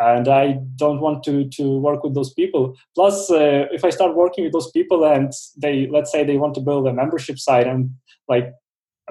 and 0.00 0.28
I 0.28 0.58
don't 0.76 1.00
want 1.00 1.24
to 1.24 1.48
to 1.48 1.78
work 1.78 2.04
with 2.04 2.14
those 2.14 2.32
people. 2.32 2.76
Plus, 2.94 3.30
uh, 3.30 3.66
if 3.72 3.84
I 3.84 3.90
start 3.90 4.14
working 4.14 4.44
with 4.44 4.52
those 4.52 4.70
people 4.70 5.04
and 5.04 5.32
they 5.56 5.88
let's 5.88 6.12
say 6.12 6.24
they 6.24 6.36
want 6.36 6.54
to 6.54 6.60
build 6.60 6.86
a 6.86 6.92
membership 6.92 7.38
site 7.38 7.66
and 7.66 7.90
like 8.28 8.52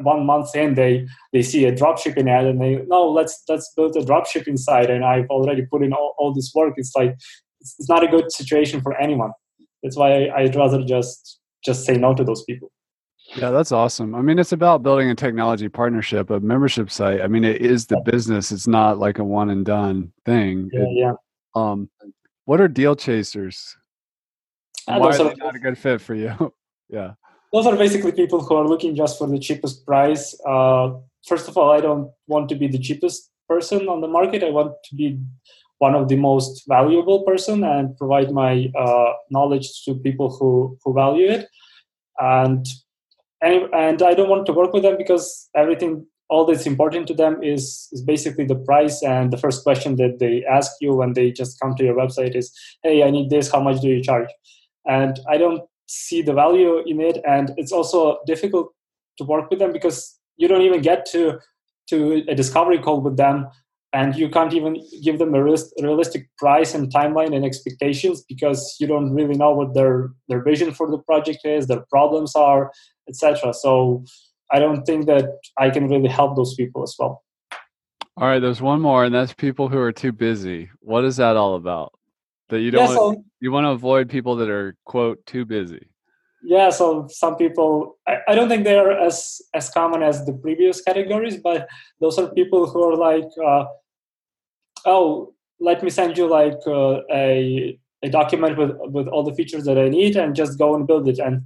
one 0.02 0.26
month 0.26 0.56
in 0.56 0.76
they 0.76 1.08
they 1.34 1.41
see 1.41 1.65
a 1.65 1.72
dropshipping 1.72 2.30
ad 2.30 2.46
and 2.46 2.62
they 2.62 2.84
no 2.88 3.10
let's 3.10 3.43
let's 3.50 3.72
build 3.76 3.96
a 3.98 4.06
dropshipping 4.06 4.58
site 4.58 4.89
and 4.89 5.04
I've 5.04 5.28
already 5.30 5.65
put 5.65 5.84
in 5.84 5.93
all, 5.93 6.15
all 6.17 6.34
this 6.34 6.52
work. 6.56 6.74
It's 6.78 6.96
like 6.96 7.15
it's, 7.60 7.76
it's 7.80 7.89
not 7.89 8.04
a 8.04 8.08
good 8.08 8.32
situation 8.32 8.82
for 8.82 8.96
anyone. 8.98 9.32
That's 9.84 9.98
why 9.98 10.26
I, 10.26 10.41
I'd 10.41 10.56
rather 10.56 10.84
just 10.84 11.39
just 11.65 11.86
say 11.86 11.98
no 11.98 12.13
to 12.13 12.24
those 12.24 12.43
people. 12.43 12.72
Yeah, 13.35 13.51
that's 13.51 13.71
awesome. 13.71 14.15
I 14.15 14.21
mean, 14.21 14.39
it's 14.39 14.53
about 14.53 14.83
building 14.83 15.09
a 15.09 15.15
technology 15.15 15.67
partnership, 15.67 16.29
a 16.29 16.39
membership 16.39 16.89
site. 16.89 17.21
I 17.21 17.27
mean, 17.27 17.43
it 17.43 17.61
is 17.61 17.85
the 17.85 17.99
business. 18.05 18.51
It's 18.51 18.67
not 18.67 18.99
like 18.99 19.19
a 19.19 19.23
one 19.23 19.49
and 19.49 19.65
done 19.65 20.13
thing. 20.25 20.69
Yeah. 20.71 20.81
It, 20.81 20.87
yeah. 20.91 21.13
Um, 21.53 21.89
what 22.45 22.61
are 22.61 22.67
deal 22.67 22.95
chasers? 22.95 23.75
Uh, 24.87 24.99
Why 24.99 25.09
are 25.09 25.17
they 25.17 25.35
not 25.35 25.55
a 25.55 25.59
good 25.59 25.77
fit 25.77 25.99
for 25.99 26.15
you? 26.15 26.53
yeah. 26.89 27.13
Those 27.51 27.65
are 27.65 27.75
basically 27.75 28.13
people 28.13 28.41
who 28.41 28.55
are 28.55 28.67
looking 28.67 28.95
just 28.95 29.17
for 29.17 29.27
the 29.27 29.39
cheapest 29.39 29.85
price. 29.85 30.37
Uh, 30.47 30.91
first 31.27 31.47
of 31.47 31.57
all, 31.57 31.71
I 31.71 31.81
don't 31.81 32.11
want 32.27 32.49
to 32.49 32.55
be 32.55 32.67
the 32.67 32.79
cheapest 32.79 33.29
person 33.49 33.87
on 33.89 34.01
the 34.01 34.07
market. 34.07 34.43
I 34.43 34.49
want 34.49 34.73
to 34.85 34.95
be 34.95 35.19
one 35.79 35.95
of 35.95 36.07
the 36.07 36.15
most 36.15 36.63
valuable 36.67 37.23
person 37.23 37.63
and 37.63 37.95
provide 37.97 38.31
my 38.31 38.71
uh, 38.77 39.13
knowledge 39.29 39.83
to 39.85 39.95
people 39.95 40.29
who 40.29 40.77
who 40.83 40.93
value 40.93 41.27
it. 41.29 41.47
And 42.19 42.65
and, 43.41 43.73
and 43.73 44.02
I 44.02 44.13
don't 44.13 44.30
want 44.30 44.45
to 44.47 44.54
work 44.54 44.73
with 44.73 44.84
them 44.84 44.97
because 44.97 45.50
everything 45.56 46.06
all 46.30 46.45
that's 46.45 46.65
important 46.65 47.08
to 47.08 47.13
them 47.13 47.41
is 47.41 47.88
is 47.91 48.02
basically 48.02 48.45
the 48.45 48.56
price. 48.56 49.02
And 49.02 49.32
the 49.32 49.38
first 49.38 49.63
question 49.63 49.95
that 49.95 50.19
they 50.19 50.43
ask 50.45 50.71
you 50.82 50.93
when 50.93 51.13
they 51.13 51.32
just 51.32 51.60
come 51.60 51.76
to 51.76 51.84
your 51.84 51.95
website 51.95 52.36
is 52.36 52.52
hey 52.84 53.04
i 53.04 53.10
need 53.10 53.30
this. 53.30 53.52
How 53.52 53.62
much 53.62 53.82
do 53.82 53.88
you 53.88 54.02
charge? 54.04 54.30
And 54.86 55.19
i 55.30 55.38
don't 55.38 55.62
see 55.88 56.21
the 56.21 56.34
value 56.34 56.84
in 56.86 57.00
it. 57.00 57.19
And 57.26 57.54
it's 57.58 57.71
also 57.71 58.19
difficult 58.26 58.73
to 59.17 59.23
work 59.23 59.50
with 59.50 59.60
them 59.60 59.71
because 59.71 60.19
you 60.36 60.47
don't 60.47 60.62
even 60.62 60.82
get 60.82 61.06
to 61.08 61.39
to 61.89 62.23
a 62.28 62.36
discovery 62.36 62.80
call 62.80 63.02
with 63.02 63.17
them. 63.17 63.47
And 63.93 64.15
you 64.15 64.30
can't 64.30 64.54
even 64.54 64.86
give 65.02 65.17
them 65.17 65.34
a 65.34 65.41
realistic 65.41 66.30
price 66.38 66.76
and 66.76 66.93
timeline 66.93 67.34
and 67.34 67.45
expectations 67.45 68.21
because 68.28 68.76
you 68.82 68.86
don't 68.86 69.13
really 69.13 69.36
know 69.36 69.52
what 69.52 69.73
their 69.73 70.10
their 70.28 70.43
vision 70.43 70.73
for 70.73 70.91
the 70.91 71.00
project 71.00 71.45
is 71.45 71.67
their 71.67 71.86
problems 71.89 72.36
are 72.36 72.71
etc 73.08 73.54
so 73.54 74.04
i 74.52 74.60
don't 74.60 74.84
think 74.86 75.06
that 75.06 75.26
i 75.58 75.70
can 75.70 75.88
really 75.88 76.10
help 76.10 76.36
those 76.36 76.56
people 76.56 76.84
as 76.84 76.96
well. 76.98 77.24
All 78.17 78.28
right 78.28 78.39
there's 78.39 78.62
one 78.62 78.82
more 78.82 79.06
and 79.06 79.13
that's 79.13 79.34
people 79.34 79.67
who 79.70 79.78
are 79.78 79.91
too 79.91 80.12
busy. 80.12 80.70
What 80.80 81.06
is 81.06 81.17
that 81.17 81.38
all 81.38 81.56
about? 81.56 81.93
That 82.50 82.62
you 82.62 82.72
don't 82.72 82.89
yeah, 82.89 82.96
so, 82.96 83.24
you 83.39 83.52
want 83.52 83.65
to 83.65 83.72
avoid 83.72 84.10
people 84.10 84.36
that 84.38 84.50
are 84.50 84.76
quote 84.86 85.24
too 85.26 85.46
busy. 85.46 85.88
Yeah 86.43 86.70
so 86.72 87.08
some 87.10 87.36
people 87.36 87.98
I, 88.08 88.17
I, 88.30 88.36
don't 88.36 88.50
think 88.50 88.63
they 88.63 88.78
are 88.78 88.91
as 88.91 89.41
as 89.54 89.70
common 89.70 90.02
as 90.02 90.26
the 90.26 90.34
previous 90.34 90.82
categories 90.82 91.38
but 91.38 91.67
those 92.02 92.17
are 92.17 92.28
people 92.34 92.67
who 92.67 92.82
are 92.89 92.96
like 92.96 93.30
uh, 93.46 93.65
oh 94.86 95.34
let 95.60 95.84
me 95.84 95.89
send 95.89 96.17
you 96.17 96.28
like 96.28 96.60
uh, 96.65 97.02
a 97.12 97.78
a 98.04 98.10
document 98.10 98.58
with 98.58 98.72
with 98.96 99.08
all 99.08 99.24
the 99.24 99.34
features 99.34 99.65
that 99.65 99.78
i 99.78 99.89
need 99.89 100.15
and 100.15 100.36
just 100.36 100.58
go 100.58 100.76
and 100.76 100.88
build 100.88 101.08
it. 101.08 101.20
And 101.20 101.43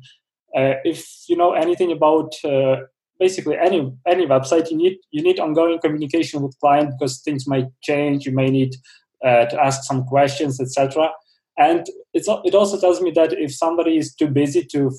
uh, 0.56 0.74
if 0.84 1.06
you 1.28 1.36
know 1.36 1.54
anything 1.54 1.92
about 1.92 2.34
uh, 2.44 2.78
basically 3.20 3.58
any 3.58 3.92
any 4.08 4.26
website 4.26 4.70
you 4.72 4.78
need 4.78 4.98
you 5.12 5.22
need 5.22 5.40
ongoing 5.40 5.80
communication 5.80 6.42
with 6.42 6.60
client 6.60 6.92
because 6.98 7.22
things 7.22 7.48
might 7.48 7.68
change. 7.82 8.26
You 8.26 8.34
may 8.34 8.50
need 8.50 8.76
uh, 9.26 9.46
to 9.46 9.62
ask 9.62 9.84
some 9.84 10.04
questions 10.06 10.60
etc 10.60 11.12
and 11.58 11.86
it's 12.14 12.28
it 12.44 12.56
also 12.56 12.80
tells 12.80 13.02
me 13.02 13.12
that 13.12 13.34
if 13.34 13.54
somebody 13.54 13.98
is 13.98 14.16
too 14.16 14.28
busy 14.28 14.64
to 14.66 14.92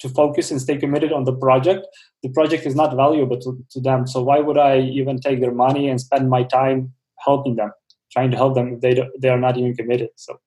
to 0.00 0.08
focus 0.08 0.50
and 0.50 0.60
stay 0.60 0.76
committed 0.76 1.12
on 1.12 1.24
the 1.24 1.32
project 1.32 1.86
the 2.22 2.28
project 2.30 2.66
is 2.66 2.74
not 2.74 2.94
valuable 2.94 3.38
to, 3.38 3.64
to 3.70 3.80
them. 3.80 4.06
So 4.06 4.22
why 4.22 4.40
would 4.40 4.58
i 4.58 4.80
even 4.80 5.20
take 5.20 5.40
their 5.40 5.54
money 5.54 5.88
and 5.88 6.00
spend 6.00 6.28
my 6.28 6.42
time 6.42 6.92
helping 7.18 7.56
them 7.56 7.72
trying 8.12 8.30
to 8.30 8.36
help 8.36 8.54
them 8.54 8.74
if 8.74 8.80
they 8.80 8.94
they 9.18 9.28
are 9.28 9.40
not 9.46 9.56
even 9.56 9.74
committed? 9.74 10.10
So 10.16 10.40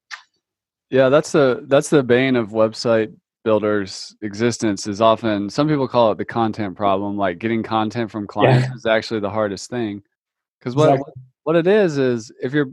yeah 0.89 1.09
that's 1.09 1.31
the 1.31 1.63
that's 1.67 1.89
the 1.89 2.03
bane 2.03 2.35
of 2.35 2.49
website 2.49 3.13
builders 3.43 4.15
existence 4.21 4.87
is 4.87 5.01
often 5.01 5.49
some 5.49 5.67
people 5.67 5.87
call 5.87 6.11
it 6.11 6.17
the 6.17 6.23
content 6.23 6.77
problem 6.77 7.17
like 7.17 7.39
getting 7.39 7.61
content 7.61 8.09
from 8.09 8.25
clients 8.25 8.67
yeah. 8.69 8.75
is 8.75 8.85
actually 8.85 9.19
the 9.19 9.29
hardest 9.29 9.69
thing 9.69 10.01
because 10.59 10.75
what 10.75 10.89
exactly. 10.89 11.13
what 11.43 11.55
it 11.55 11.67
is 11.67 11.97
is 11.97 12.31
if 12.41 12.53
you're 12.53 12.71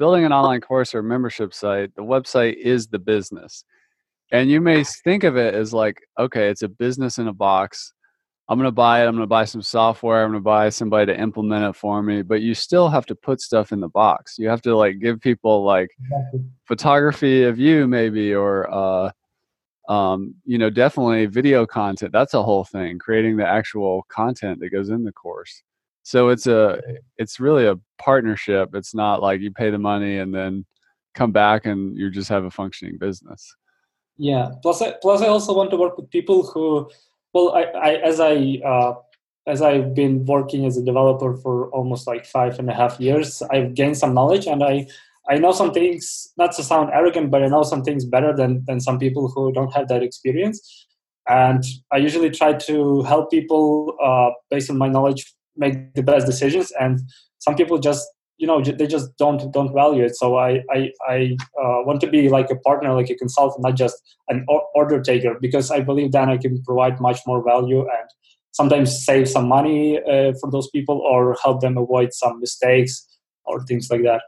building 0.00 0.24
an 0.24 0.32
online 0.32 0.62
course 0.62 0.94
or 0.94 1.02
membership 1.02 1.52
site, 1.52 1.94
the 1.94 2.02
website 2.02 2.56
is 2.56 2.88
the 2.88 2.98
business. 2.98 3.64
And 4.32 4.48
you 4.48 4.58
may 4.60 4.82
think 4.82 5.24
of 5.24 5.36
it 5.36 5.54
as 5.54 5.74
like, 5.74 6.00
okay, 6.18 6.48
it's 6.48 6.62
a 6.62 6.68
business 6.68 7.18
in 7.18 7.28
a 7.28 7.34
box. 7.34 7.92
I'm 8.48 8.58
going 8.58 8.66
to 8.66 8.72
buy 8.72 9.02
it. 9.02 9.06
I'm 9.06 9.14
going 9.14 9.22
to 9.22 9.26
buy 9.26 9.44
some 9.44 9.60
software. 9.60 10.24
I'm 10.24 10.30
going 10.30 10.40
to 10.40 10.44
buy 10.44 10.70
somebody 10.70 11.12
to 11.12 11.20
implement 11.20 11.66
it 11.66 11.76
for 11.76 12.02
me. 12.02 12.22
But 12.22 12.40
you 12.40 12.54
still 12.54 12.88
have 12.88 13.04
to 13.06 13.14
put 13.14 13.42
stuff 13.42 13.72
in 13.72 13.80
the 13.80 13.90
box. 13.90 14.38
You 14.38 14.48
have 14.48 14.62
to 14.62 14.74
like 14.74 15.00
give 15.00 15.20
people 15.20 15.64
like 15.64 15.90
exactly. 16.00 16.44
photography 16.64 17.44
of 17.44 17.58
you, 17.58 17.86
maybe, 17.86 18.34
or, 18.34 18.72
uh, 18.72 19.10
um, 19.90 20.34
you 20.44 20.56
know, 20.56 20.70
definitely 20.70 21.26
video 21.26 21.66
content. 21.66 22.12
That's 22.12 22.34
a 22.34 22.42
whole 22.42 22.64
thing, 22.64 22.98
creating 22.98 23.36
the 23.36 23.46
actual 23.46 24.06
content 24.08 24.60
that 24.60 24.70
goes 24.70 24.88
in 24.88 25.04
the 25.04 25.12
course 25.12 25.62
so 26.02 26.28
it's 26.28 26.46
a 26.46 26.80
it's 27.18 27.40
really 27.40 27.66
a 27.66 27.78
partnership 27.98 28.74
it's 28.74 28.94
not 28.94 29.22
like 29.22 29.40
you 29.40 29.50
pay 29.50 29.70
the 29.70 29.78
money 29.78 30.18
and 30.18 30.34
then 30.34 30.64
come 31.14 31.32
back 31.32 31.66
and 31.66 31.96
you 31.96 32.10
just 32.10 32.28
have 32.28 32.44
a 32.44 32.50
functioning 32.50 32.96
business 32.98 33.54
yeah 34.16 34.50
plus 34.62 34.80
I, 34.82 34.94
plus 35.02 35.22
I 35.22 35.28
also 35.28 35.54
want 35.54 35.70
to 35.70 35.76
work 35.76 35.96
with 35.96 36.10
people 36.10 36.46
who 36.46 36.90
well 37.32 37.54
I, 37.54 37.62
I 37.62 37.94
as 37.96 38.20
I 38.20 38.60
uh, 38.64 38.94
as 39.46 39.62
I've 39.62 39.94
been 39.94 40.24
working 40.26 40.66
as 40.66 40.76
a 40.76 40.82
developer 40.82 41.36
for 41.36 41.70
almost 41.70 42.06
like 42.06 42.24
five 42.24 42.58
and 42.58 42.70
a 42.70 42.74
half 42.74 42.98
years 43.00 43.42
I've 43.50 43.74
gained 43.74 43.98
some 43.98 44.14
knowledge 44.14 44.46
and 44.46 44.62
I 44.62 44.86
I 45.30 45.38
know 45.38 45.52
some 45.52 45.72
things 45.72 46.32
not 46.36 46.52
to 46.56 46.62
sound 46.64 46.90
arrogant 46.92 47.30
but 47.30 47.44
I 47.44 47.46
know 47.46 47.62
some 47.62 47.82
things 47.82 48.04
better 48.04 48.34
than 48.36 48.64
than 48.66 48.80
some 48.80 48.98
people 48.98 49.28
who 49.28 49.52
don't 49.52 49.72
have 49.72 49.86
that 49.88 50.02
experience. 50.02 50.86
And 51.28 51.62
I 51.92 51.98
usually 51.98 52.30
try 52.30 52.54
to 52.54 53.02
help 53.02 53.30
people 53.30 53.94
uh, 54.02 54.30
based 54.50 54.70
on 54.70 54.78
my 54.78 54.88
knowledge 54.88 55.32
make 55.56 55.94
the 55.94 56.02
best 56.02 56.26
decisions. 56.26 56.72
And 56.80 56.98
some 57.38 57.54
people 57.54 57.78
just 57.78 58.04
you 58.38 58.46
know 58.46 58.60
they 58.60 58.88
just 58.88 59.16
don't 59.18 59.52
don't 59.52 59.72
value 59.72 60.02
it. 60.04 60.16
So 60.16 60.36
i 60.36 60.62
i, 60.76 60.90
I 61.08 61.36
uh, 61.62 61.78
want 61.86 62.00
to 62.00 62.08
be 62.08 62.28
like 62.28 62.50
a 62.50 62.56
partner 62.56 62.92
like 62.94 63.10
a 63.10 63.14
consultant 63.14 63.62
not 63.62 63.76
just 63.76 63.96
an 64.28 64.44
order 64.74 65.00
taker 65.00 65.36
because 65.40 65.70
i 65.70 65.80
believe 65.80 66.12
then 66.12 66.30
i 66.30 66.38
can 66.38 66.62
provide 66.62 67.00
much 67.00 67.20
more 67.26 67.44
value 67.44 67.80
and 67.80 68.08
sometimes 68.52 69.04
save 69.04 69.28
some 69.28 69.46
money 69.48 69.98
uh, 69.98 70.32
for 70.40 70.50
those 70.50 70.70
people 70.70 70.98
or 71.12 71.36
help 71.42 71.60
them 71.60 71.76
avoid 71.76 72.14
some 72.14 72.40
mistakes 72.40 72.94
or 73.44 73.62
things 73.66 73.90
like 73.90 74.02
that 74.02 74.22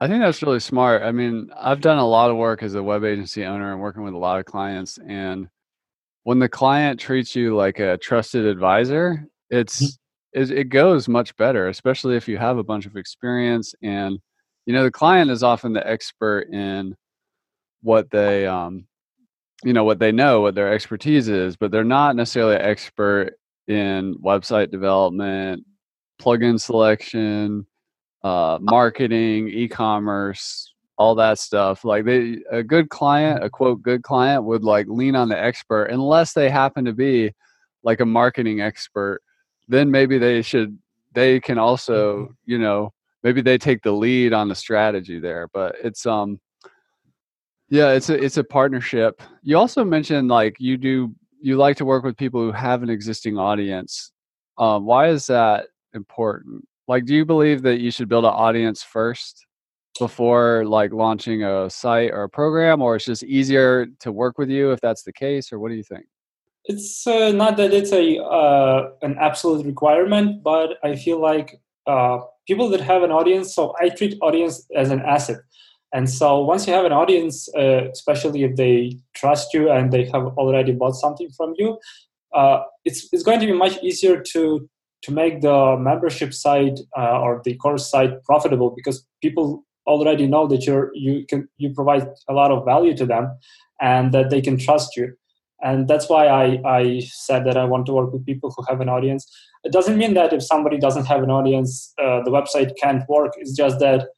i 0.00 0.06
think 0.06 0.20
that's 0.22 0.42
really 0.42 0.60
smart. 0.60 1.02
I 1.02 1.12
mean 1.12 1.50
i've 1.58 1.80
done 1.80 1.98
a 1.98 2.06
lot 2.06 2.30
of 2.30 2.36
work 2.36 2.62
as 2.62 2.74
a 2.74 2.82
web 2.82 3.04
agency 3.04 3.44
owner 3.44 3.72
and 3.72 3.80
working 3.80 4.02
with 4.02 4.14
a 4.14 4.18
lot 4.18 4.38
of 4.38 4.46
clients 4.46 4.98
and 5.06 5.48
when 6.24 6.38
the 6.38 6.48
client 6.48 6.98
treats 6.98 7.36
you 7.36 7.54
like 7.54 7.78
a 7.78 7.98
trusted 7.98 8.46
advisor 8.46 9.26
it's 9.50 9.82
mm-hmm 9.82 9.94
it, 10.36 10.50
it 10.50 10.64
goes 10.64 11.08
much 11.08 11.34
better, 11.36 11.68
especially 11.68 12.14
if 12.14 12.28
you 12.28 12.36
have 12.36 12.58
a 12.58 12.62
bunch 12.62 12.84
of 12.84 12.96
experience 12.96 13.74
and 13.82 14.18
you 14.66 14.74
know 14.74 14.84
the 14.84 14.90
client 14.90 15.30
is 15.30 15.42
often 15.42 15.72
the 15.72 15.88
expert 15.88 16.48
in 16.52 16.94
what 17.82 18.10
they 18.10 18.46
um 18.46 18.86
you 19.64 19.72
know 19.72 19.84
what 19.84 19.98
they 19.98 20.12
know 20.12 20.42
what 20.42 20.54
their 20.54 20.72
expertise 20.72 21.28
is 21.28 21.56
but 21.56 21.70
they're 21.70 21.84
not 21.84 22.16
necessarily 22.16 22.56
an 22.56 22.62
expert 22.62 23.34
in 23.68 24.14
website 24.22 24.70
development 24.70 25.64
plugin 26.20 26.60
selection 26.60 27.66
uh 28.26 28.58
marketing 28.60 29.48
e-commerce 29.48 30.72
all 30.98 31.14
that 31.14 31.38
stuff. 31.38 31.84
Like 31.84 32.04
they 32.04 32.38
a 32.50 32.62
good 32.62 32.88
client 32.88 33.44
a 33.44 33.50
quote 33.50 33.82
good 33.82 34.02
client 34.02 34.44
would 34.44 34.64
like 34.64 34.86
lean 34.88 35.14
on 35.14 35.28
the 35.28 35.38
expert 35.38 35.86
unless 35.86 36.32
they 36.32 36.48
happen 36.48 36.84
to 36.86 36.92
be 36.92 37.32
like 37.82 38.00
a 38.00 38.06
marketing 38.06 38.60
expert 38.60 39.20
then 39.68 39.90
maybe 39.90 40.18
they 40.18 40.42
should 40.42 40.78
they 41.12 41.40
can 41.40 41.58
also 41.58 42.16
mm-hmm. 42.16 42.32
you 42.46 42.58
know 42.58 42.92
maybe 43.22 43.40
they 43.40 43.58
take 43.58 43.82
the 43.82 43.92
lead 43.92 44.32
on 44.32 44.48
the 44.48 44.54
strategy 44.54 45.18
there 45.18 45.48
but 45.52 45.74
it's 45.82 46.06
um 46.06 46.40
yeah 47.68 47.90
it's 47.90 48.10
a 48.10 48.14
it's 48.22 48.36
a 48.36 48.44
partnership. 48.44 49.22
You 49.42 49.58
also 49.58 49.84
mentioned 49.84 50.28
like 50.28 50.56
you 50.58 50.76
do 50.76 51.14
you 51.40 51.56
like 51.56 51.76
to 51.78 51.84
work 51.84 52.04
with 52.04 52.16
people 52.16 52.40
who 52.40 52.52
have 52.52 52.82
an 52.82 52.90
existing 52.90 53.38
audience. 53.38 54.12
Um 54.58 54.84
why 54.84 55.08
is 55.08 55.26
that 55.26 55.66
important 55.94 56.66
like 56.88 57.04
do 57.04 57.14
you 57.14 57.24
believe 57.24 57.62
that 57.62 57.80
you 57.80 57.90
should 57.90 58.08
build 58.08 58.24
an 58.24 58.30
audience 58.30 58.82
first 58.82 59.46
before 59.98 60.64
like 60.66 60.92
launching 60.92 61.42
a 61.42 61.70
site 61.70 62.10
or 62.10 62.24
a 62.24 62.28
program 62.28 62.82
or 62.82 62.96
it's 62.96 63.06
just 63.06 63.24
easier 63.24 63.86
to 64.00 64.12
work 64.12 64.38
with 64.38 64.50
you 64.50 64.70
if 64.70 64.80
that's 64.80 65.02
the 65.02 65.12
case 65.12 65.52
or 65.52 65.58
what 65.58 65.70
do 65.70 65.74
you 65.74 65.82
think 65.82 66.04
it's 66.66 67.06
uh, 67.06 67.30
not 67.32 67.56
that 67.56 67.72
it's 67.72 67.92
a 67.92 68.18
uh, 68.18 68.90
an 69.02 69.16
absolute 69.20 69.64
requirement, 69.64 70.42
but 70.42 70.78
I 70.82 70.96
feel 70.96 71.20
like 71.20 71.60
uh, 71.86 72.18
people 72.46 72.68
that 72.70 72.80
have 72.80 73.02
an 73.02 73.12
audience. 73.12 73.54
So 73.54 73.74
I 73.80 73.88
treat 73.88 74.18
audience 74.20 74.66
as 74.74 74.90
an 74.90 75.00
asset, 75.00 75.38
and 75.92 76.10
so 76.10 76.40
once 76.44 76.66
you 76.66 76.72
have 76.72 76.84
an 76.84 76.92
audience, 76.92 77.48
uh, 77.54 77.88
especially 77.92 78.42
if 78.42 78.56
they 78.56 78.98
trust 79.14 79.54
you 79.54 79.70
and 79.70 79.92
they 79.92 80.06
have 80.06 80.26
already 80.38 80.72
bought 80.72 80.94
something 80.94 81.30
from 81.36 81.54
you, 81.56 81.78
uh, 82.34 82.62
it's 82.84 83.08
it's 83.12 83.22
going 83.22 83.40
to 83.40 83.46
be 83.46 83.52
much 83.52 83.80
easier 83.82 84.20
to 84.32 84.68
to 85.02 85.12
make 85.12 85.40
the 85.40 85.76
membership 85.78 86.32
site 86.32 86.78
uh, 86.96 87.20
or 87.20 87.40
the 87.44 87.54
course 87.56 87.90
site 87.90 88.22
profitable 88.24 88.70
because 88.70 89.06
people 89.22 89.64
already 89.86 90.26
know 90.26 90.46
that 90.46 90.66
you're 90.66 90.90
you 90.94 91.24
can 91.28 91.48
you 91.58 91.72
provide 91.72 92.08
a 92.28 92.32
lot 92.32 92.50
of 92.50 92.64
value 92.64 92.96
to 92.96 93.06
them 93.06 93.36
and 93.80 94.12
that 94.12 94.30
they 94.30 94.40
can 94.40 94.58
trust 94.58 94.96
you. 94.96 95.12
And 95.62 95.88
that's 95.88 96.08
why 96.08 96.26
I, 96.26 96.60
I 96.66 97.00
said 97.00 97.46
that 97.46 97.56
i 97.56 97.64
want 97.64 97.86
to 97.86 97.92
work 97.92 98.12
with 98.12 98.26
people 98.26 98.52
who 98.54 98.62
have 98.68 98.80
an 98.80 98.90
audience. 98.90 99.26
It 99.64 99.72
doesn't 99.72 99.96
mean 99.96 100.14
that 100.14 100.32
if 100.32 100.42
somebody 100.42 100.76
doesn't 100.78 101.06
have 101.06 101.22
an 101.22 101.30
audience 101.30 101.94
uh, 102.02 102.22
the 102.22 102.30
website 102.30 102.72
can't 102.80 103.08
work. 103.08 103.32
It's 103.38 103.56
just 103.56 103.78
that 103.80 104.08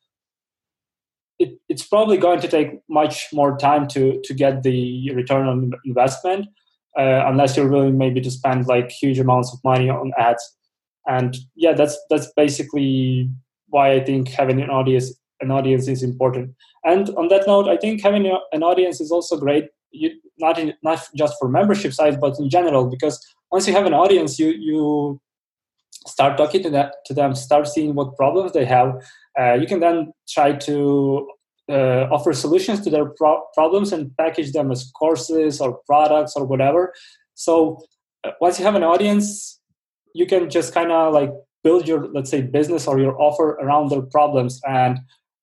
it, 1.39 1.59
it's 1.69 1.87
probably 1.87 2.17
going 2.17 2.41
to 2.41 2.49
take 2.49 2.81
much 2.89 3.27
more 3.33 3.57
time 3.57 3.87
to 3.89 4.21
to 4.25 4.35
get 4.35 4.63
the 4.63 5.13
return 5.15 5.47
on 5.47 5.73
investment 5.85 6.47
uh, 6.99 7.23
unless 7.27 7.57
you're 7.57 7.69
willing 7.69 7.97
maybe 7.97 8.21
to 8.21 8.31
spend 8.31 8.67
like 8.67 8.91
huge 8.91 9.19
amounts 9.19 9.53
of 9.53 9.61
money 9.63 9.89
on 9.89 10.13
ads 10.19 10.58
and 11.09 11.37
yeah 11.57 11.73
that's 11.73 11.99
that's 12.11 12.31
basically 12.37 13.29
why 13.69 13.93
i 13.93 14.01
think 14.01 14.29
having 14.29 14.61
an 14.61 14.71
audience 14.71 15.13
an 15.41 15.53
audience 15.53 15.87
is 15.87 16.03
important. 16.03 16.53
And 16.85 17.11
on 17.11 17.29
that 17.29 17.47
note 17.47 17.69
i 17.69 17.77
think 17.77 18.03
having 18.03 18.27
an 18.53 18.63
audience 18.63 19.01
is 19.01 19.11
also 19.11 19.37
great 19.37 19.67
you 19.91 20.11
not 20.39 20.59
in, 20.59 20.75
not 20.83 21.01
just 21.17 21.35
for 21.39 21.49
membership 21.49 21.93
sites 21.93 22.17
but 22.21 22.39
in 22.39 22.51
general 22.51 22.89
because 22.89 23.19
once 23.51 23.67
you 23.67 23.73
have 23.73 23.87
an 23.87 23.95
audience 23.95 24.39
you 24.39 24.49
you 24.49 25.21
start 26.07 26.37
talking 26.37 26.63
to 26.63 26.71
that 26.71 26.95
to 27.07 27.15
them 27.15 27.35
start 27.35 27.69
seeing 27.69 27.95
what 27.95 28.17
problems 28.17 28.53
they 28.53 28.65
have. 28.65 28.95
Uh, 29.39 29.55
you 29.55 29.67
can 29.67 29.81
then 29.81 30.13
try 30.29 30.53
to 30.53 31.29
uh, 31.71 32.09
offer 32.11 32.33
solutions 32.33 32.81
to 32.81 32.91
their 32.91 33.07
pro- 33.07 33.45
problems 33.55 33.93
and 33.93 34.17
package 34.17 34.53
them 34.53 34.71
as 34.71 34.91
courses 34.99 35.61
or 35.61 35.81
products 35.87 36.35
or 36.35 36.45
whatever. 36.45 36.95
So 37.35 37.83
uh, 38.25 38.31
once 38.41 38.59
you 38.59 38.65
have 38.65 38.75
an 38.75 38.83
audience 38.83 39.58
you 40.15 40.27
can 40.27 40.51
just 40.51 40.75
kind 40.75 40.93
of 40.93 41.13
like 41.13 41.31
build 41.65 41.89
your 41.89 42.09
let's 42.13 42.31
say 42.31 42.43
business 42.43 42.87
or 42.87 42.99
your 42.99 43.21
offer 43.21 43.51
around 43.63 43.91
their 43.91 44.03
problems 44.03 44.61
and 44.67 44.99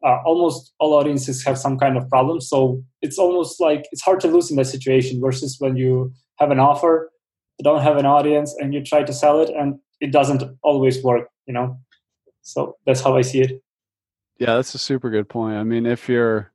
uh, 0.05 0.19
almost 0.23 0.73
all 0.79 0.93
audiences 0.93 1.43
have 1.43 1.57
some 1.57 1.79
kind 1.79 1.97
of 1.97 2.07
problem. 2.09 2.39
So 2.39 2.83
it's 3.01 3.17
almost 3.17 3.59
like 3.59 3.85
it's 3.91 4.03
hard 4.03 4.19
to 4.21 4.27
lose 4.27 4.51
in 4.51 4.57
that 4.57 4.65
situation 4.65 5.19
versus 5.19 5.55
when 5.59 5.75
you 5.75 6.13
have 6.37 6.51
an 6.51 6.59
offer, 6.59 7.11
don't 7.63 7.81
have 7.81 7.97
an 7.97 8.05
audience, 8.05 8.53
and 8.59 8.73
you 8.73 8.83
try 8.83 9.03
to 9.03 9.13
sell 9.13 9.41
it, 9.41 9.49
and 9.49 9.79
it 10.01 10.11
doesn't 10.11 10.43
always 10.61 11.01
work. 11.03 11.29
You 11.47 11.53
know, 11.55 11.79
so 12.41 12.77
that's 12.85 13.01
how 13.01 13.17
I 13.17 13.21
see 13.21 13.41
it. 13.41 13.61
Yeah, 14.37 14.55
that's 14.55 14.75
a 14.75 14.79
super 14.79 15.09
good 15.09 15.27
point. 15.27 15.55
I 15.55 15.63
mean, 15.63 15.85
if 15.85 16.07
you're 16.07 16.51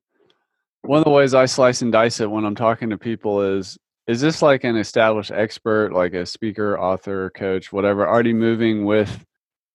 one 0.83 0.99
of 0.99 1.05
the 1.05 1.11
ways 1.11 1.35
I 1.35 1.47
slice 1.47 1.83
and 1.83 1.91
dice 1.91 2.21
it 2.21 2.31
when 2.31 2.45
I'm 2.45 2.55
talking 2.55 2.91
to 2.91 2.99
people 2.99 3.43
is 3.43 3.79
is 4.11 4.21
this 4.21 4.43
like 4.43 4.65
an 4.65 4.77
established 4.77 5.31
expert, 5.31 5.93
like 5.93 6.15
a 6.15 6.27
speaker, 6.27 6.77
author, 6.77 7.31
coach, 7.31 7.73
whatever, 7.73 8.09
already 8.09 8.33
moving 8.33 8.85
with 8.85 9.25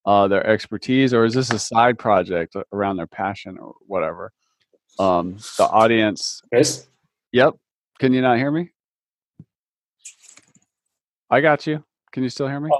uh, 0.06 0.28
their 0.28 0.46
expertise, 0.46 1.14
or 1.14 1.24
is 1.24 1.34
this 1.34 1.54
a 1.54 1.58
side 1.58 1.98
project 1.98 2.54
around 2.74 2.98
their 2.98 3.08
passion 3.08 3.58
or 3.58 3.76
whatever? 3.88 4.34
Um, 5.00 5.38
the 5.58 5.64
audience. 5.64 6.42
Chris? 6.52 6.86
Yep. 7.32 7.54
Can 8.00 8.12
you 8.12 8.22
not 8.22 8.38
hear 8.38 8.52
me? 8.52 8.72
I 11.30 11.40
got 11.40 11.66
you. 11.66 11.82
Can 12.12 12.24
you 12.24 12.30
still 12.30 12.50
hear 12.50 12.60
me? 12.60 12.72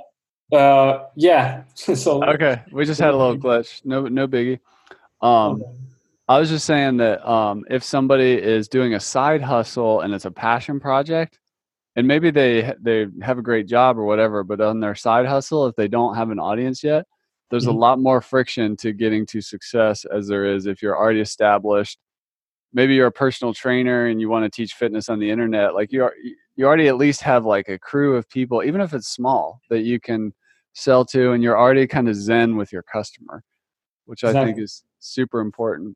Uh, 0.52 1.06
yeah. 1.16 1.64
so 1.74 2.22
okay, 2.22 2.64
we 2.70 2.84
just 2.84 3.00
had 3.00 3.14
a 3.14 3.18
little 3.18 3.38
glitch. 3.38 3.80
No, 3.86 4.10
no 4.10 4.28
biggie. 4.28 4.60
Um, 5.22 5.62
okay. 5.62 5.72
I 6.28 6.38
was 6.38 6.50
just 6.50 6.66
saying 6.66 6.98
that 6.98 7.26
um, 7.26 7.64
if 7.70 7.82
somebody 7.82 8.34
is 8.34 8.68
doing 8.68 8.94
a 8.94 9.00
side 9.00 9.42
hustle 9.42 10.02
and 10.02 10.14
it's 10.14 10.26
a 10.26 10.32
passion 10.32 10.82
project, 10.82 11.40
and 11.96 12.08
maybe 12.08 12.32
they 12.32 12.74
they 12.82 13.08
have 13.22 13.38
a 13.38 13.44
great 13.44 13.68
job 13.68 13.98
or 13.98 14.06
whatever, 14.06 14.44
but 14.44 14.62
on 14.62 14.80
their 14.80 14.96
side 14.96 15.26
hustle, 15.26 15.68
if 15.68 15.76
they 15.76 15.88
don't 15.88 16.16
have 16.16 16.30
an 16.30 16.40
audience 16.40 16.84
yet, 16.84 17.06
there's 17.50 17.64
mm-hmm. 17.64 17.76
a 17.76 17.80
lot 17.80 18.00
more 18.00 18.22
friction 18.22 18.76
to 18.78 18.94
getting 18.94 19.26
to 19.28 19.42
success 19.42 20.06
as 20.06 20.28
there 20.28 20.46
is 20.46 20.66
if 20.66 20.82
you're 20.82 20.98
already 20.98 21.22
established 21.22 22.00
maybe 22.76 22.94
you're 22.94 23.08
a 23.08 23.12
personal 23.12 23.54
trainer 23.54 24.08
and 24.08 24.20
you 24.22 24.30
want 24.30 24.44
to 24.44 24.56
teach 24.56 24.74
fitness 24.74 25.10
on 25.10 25.18
the 25.18 25.32
internet 25.32 25.74
like 25.74 25.92
you 25.92 26.04
are 26.04 26.14
you 26.56 26.66
already 26.66 26.88
at 26.88 26.98
least 26.98 27.22
have 27.22 27.46
like 27.46 27.70
a 27.70 27.80
crew 27.80 28.16
of 28.16 28.30
people 28.30 28.64
even 28.64 28.82
if 28.82 28.94
it's 28.94 29.08
small 29.08 29.62
that 29.70 29.82
you 29.82 30.00
can 30.00 30.32
sell 30.74 31.04
to 31.06 31.32
and 31.32 31.42
you're 31.42 31.58
already 31.58 31.88
kind 31.88 32.08
of 32.08 32.16
zen 32.16 32.56
with 32.58 32.72
your 32.72 32.84
customer 32.84 33.44
which 34.06 34.24
exactly. 34.24 34.42
i 34.42 34.46
think 34.46 34.60
is 34.60 34.84
super 35.00 35.40
important 35.40 35.96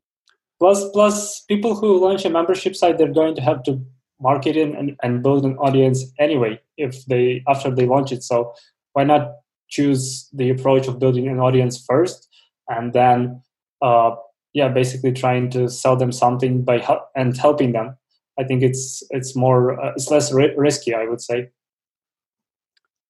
plus 0.58 0.88
plus 0.90 1.42
people 1.42 1.74
who 1.74 2.00
launch 2.00 2.24
a 2.24 2.30
membership 2.30 2.74
site 2.74 2.98
they're 2.98 3.12
going 3.12 3.34
to 3.34 3.42
have 3.42 3.62
to 3.62 3.80
market 4.20 4.56
it 4.56 4.74
and, 4.74 4.96
and 5.02 5.22
build 5.22 5.44
an 5.44 5.56
audience 5.58 6.04
anyway 6.18 6.60
if 6.76 7.04
they 7.06 7.42
after 7.48 7.74
they 7.74 7.86
launch 7.86 8.12
it. 8.12 8.22
So 8.22 8.52
why 8.92 9.04
not 9.04 9.32
choose 9.68 10.28
the 10.32 10.50
approach 10.50 10.88
of 10.88 10.98
building 10.98 11.28
an 11.28 11.38
audience 11.38 11.82
first 11.84 12.28
and 12.68 12.92
then 12.92 13.42
uh, 13.82 14.16
yeah 14.52 14.68
basically 14.68 15.12
trying 15.12 15.50
to 15.50 15.68
sell 15.68 15.96
them 15.96 16.12
something 16.12 16.62
by 16.64 16.78
help 16.78 17.08
and 17.16 17.36
helping 17.36 17.72
them? 17.72 17.96
I 18.38 18.44
think 18.44 18.62
it's 18.62 19.02
it's 19.10 19.34
more 19.36 19.80
uh, 19.80 19.92
it's 19.92 20.10
less 20.10 20.32
ri- 20.32 20.54
risky 20.56 20.94
i 20.94 21.06
would 21.06 21.20
say. 21.20 21.50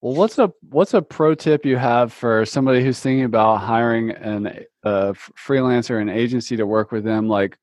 Well 0.01 0.14
what's 0.14 0.38
a 0.38 0.53
what's 0.70 0.94
a 0.94 1.03
pro 1.03 1.35
tip 1.35 1.66
you 1.66 1.77
have 1.77 2.12
for 2.12 2.46
somebody 2.46 2.83
who's 2.83 3.01
thinking 3.01 3.25
about 3.25 3.59
hiring 3.59 4.11
an 4.11 4.64
a 4.83 5.14
freelancer 5.14 6.01
an 6.01 6.09
agency 6.09 6.57
to 6.57 6.66
work 6.66 6.90
with 6.90 7.05
them? 7.05 7.29
Like 7.29 7.59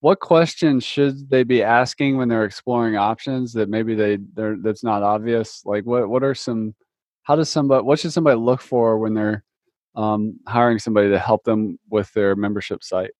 what 0.00 0.20
questions 0.20 0.84
should 0.84 1.28
they 1.30 1.42
be 1.42 1.62
asking 1.62 2.16
when 2.16 2.28
they're 2.28 2.44
exploring 2.44 2.96
options 2.96 3.52
that 3.54 3.68
maybe 3.68 3.94
they 3.94 4.18
they're 4.34 4.56
that's 4.62 4.84
not 4.84 5.02
obvious? 5.02 5.62
Like 5.64 5.84
what 5.84 6.08
what 6.08 6.22
are 6.22 6.34
some 6.34 6.74
how 7.24 7.36
does 7.36 7.48
somebody 7.48 7.84
what 7.84 7.98
should 7.98 8.12
somebody 8.12 8.38
look 8.38 8.60
for 8.60 8.98
when 8.98 9.14
they're 9.14 9.44
um, 9.96 10.38
hiring 10.46 10.78
somebody 10.78 11.10
to 11.10 11.18
help 11.18 11.44
them 11.44 11.78
with 11.90 12.12
their 12.12 12.36
membership 12.36 12.84
site? 12.84 13.10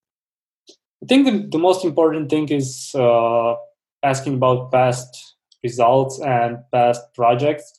I 1.03 1.07
think 1.07 1.27
the, 1.27 1.49
the 1.51 1.59
most 1.59 1.85
important 1.85 2.29
thing 2.31 2.49
is 2.49 2.93
uh, 2.95 3.55
asking 4.03 4.35
about 4.35 4.73
past 4.73 5.37
results 5.63 6.21
and 6.21 6.59
past 6.73 7.03
projects 7.15 7.73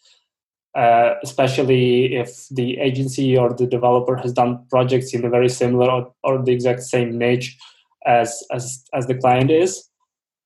uh, 0.76 1.16
especially 1.24 2.16
if 2.16 2.48
the 2.52 2.78
agency 2.78 3.36
or 3.38 3.54
the 3.54 3.66
developer 3.66 4.16
has 4.16 4.32
done 4.32 4.64
projects 4.70 5.14
in 5.14 5.26
a 5.26 5.30
very 5.30 5.50
similar 5.50 5.90
or, 5.90 6.14
or 6.24 6.44
the 6.44 6.52
exact 6.52 6.84
same 6.84 7.18
niche 7.18 7.58
as 8.06 8.44
as 8.52 8.84
as 8.94 9.08
the 9.08 9.16
client 9.16 9.52
is. 9.52 9.90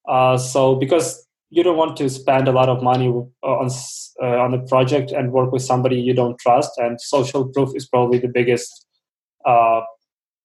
Uh, 0.08 0.38
so 0.38 0.76
because 0.76 1.26
you 1.50 1.64
don't 1.64 1.78
want 1.78 1.96
to 1.98 2.10
spend 2.10 2.48
a 2.48 2.52
lot 2.52 2.68
of 2.68 2.82
money 2.82 3.08
on 3.08 3.70
uh, 4.22 4.26
on 4.26 4.54
a 4.54 4.62
project 4.68 5.12
and 5.12 5.32
work 5.32 5.52
with 5.52 5.62
somebody 5.62 5.96
you 5.98 6.14
don't 6.14 6.40
trust, 6.40 6.72
and 6.78 7.00
social 7.00 7.48
proof 7.50 7.70
is 7.76 7.88
probably 7.88 8.20
the 8.20 8.28
biggest 8.28 8.88
uh, 9.46 9.82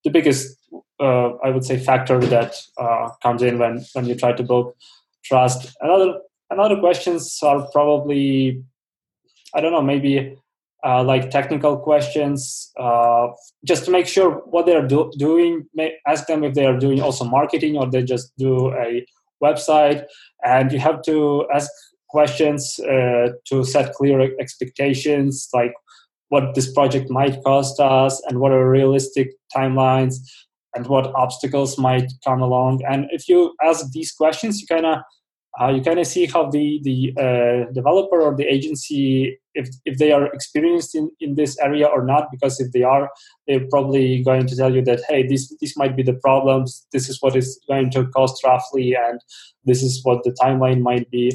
the 0.03 0.09
biggest 0.09 0.57
uh, 0.99 1.29
I 1.43 1.49
would 1.49 1.65
say 1.65 1.77
factor 1.77 2.19
that 2.19 2.55
uh, 2.77 3.09
comes 3.23 3.41
in 3.41 3.57
when 3.57 3.85
when 3.93 4.05
you 4.05 4.15
try 4.15 4.33
to 4.33 4.43
build 4.43 4.73
trust. 5.23 5.75
Another 5.81 6.19
another 6.49 6.79
questions 6.79 7.39
are 7.43 7.67
probably 7.71 8.63
I 9.55 9.61
don't 9.61 9.71
know 9.71 9.81
maybe 9.81 10.37
uh, 10.85 11.03
like 11.03 11.29
technical 11.29 11.77
questions 11.77 12.71
uh, 12.79 13.27
just 13.65 13.85
to 13.85 13.91
make 13.91 14.07
sure 14.07 14.41
what 14.45 14.65
they're 14.65 14.87
do- 14.87 15.11
doing 15.17 15.65
ask 16.07 16.27
them 16.27 16.43
if 16.43 16.53
they 16.53 16.65
are 16.65 16.77
doing 16.77 17.01
also 17.01 17.25
marketing 17.25 17.77
or 17.77 17.89
they 17.89 18.03
just 18.03 18.31
do 18.37 18.71
a 18.73 19.05
website. 19.43 20.05
And 20.43 20.71
you 20.71 20.79
have 20.79 21.01
to 21.03 21.45
ask 21.53 21.69
questions 22.09 22.79
uh, 22.79 23.29
to 23.45 23.63
set 23.63 23.93
clear 23.93 24.21
expectations 24.39 25.49
like 25.53 25.73
what 26.29 26.55
this 26.55 26.71
project 26.71 27.09
might 27.09 27.43
cost 27.43 27.79
us 27.79 28.21
and 28.27 28.39
what 28.39 28.51
are 28.51 28.69
realistic 28.69 29.31
timelines 29.55 30.15
and 30.75 30.87
what 30.87 31.13
obstacles 31.15 31.77
might 31.77 32.11
come 32.23 32.41
along. 32.41 32.81
And 32.87 33.07
if 33.11 33.27
you 33.27 33.55
ask 33.63 33.91
these 33.91 34.11
questions 34.11 34.61
you 34.61 34.67
kind 34.67 34.85
of 34.85 34.99
uh, 35.59 35.67
you 35.67 35.81
kind 35.81 35.99
of 35.99 36.07
see 36.07 36.25
how 36.25 36.49
the 36.49 36.79
the 36.83 37.13
uh, 37.17 37.71
developer 37.73 38.21
or 38.21 38.35
the 38.35 38.45
agency 38.45 39.37
if 39.59 39.67
if 39.85 39.97
they 39.97 40.11
are 40.11 40.25
experienced 40.37 40.95
in, 40.95 41.09
in 41.19 41.35
this 41.35 41.57
area 41.59 41.85
or 41.85 42.03
not 42.03 42.31
because 42.31 42.59
if 42.59 42.71
they 42.71 42.83
are 42.83 43.09
they're 43.47 43.67
probably 43.69 44.23
going 44.23 44.47
to 44.47 44.55
tell 44.55 44.73
you 44.73 44.83
that 44.89 45.01
hey 45.09 45.21
this 45.27 45.43
this 45.61 45.75
might 45.81 45.95
be 45.99 46.03
the 46.03 46.19
problems 46.27 46.87
this 46.93 47.09
is 47.09 47.21
what 47.21 47.35
is 47.35 47.59
going 47.67 47.89
to 47.91 48.07
cost 48.17 48.43
roughly 48.43 48.95
and 48.95 49.19
this 49.65 49.83
is 49.83 50.01
what 50.03 50.23
the 50.23 50.33
timeline 50.41 50.81
might 50.81 51.09
be 51.11 51.25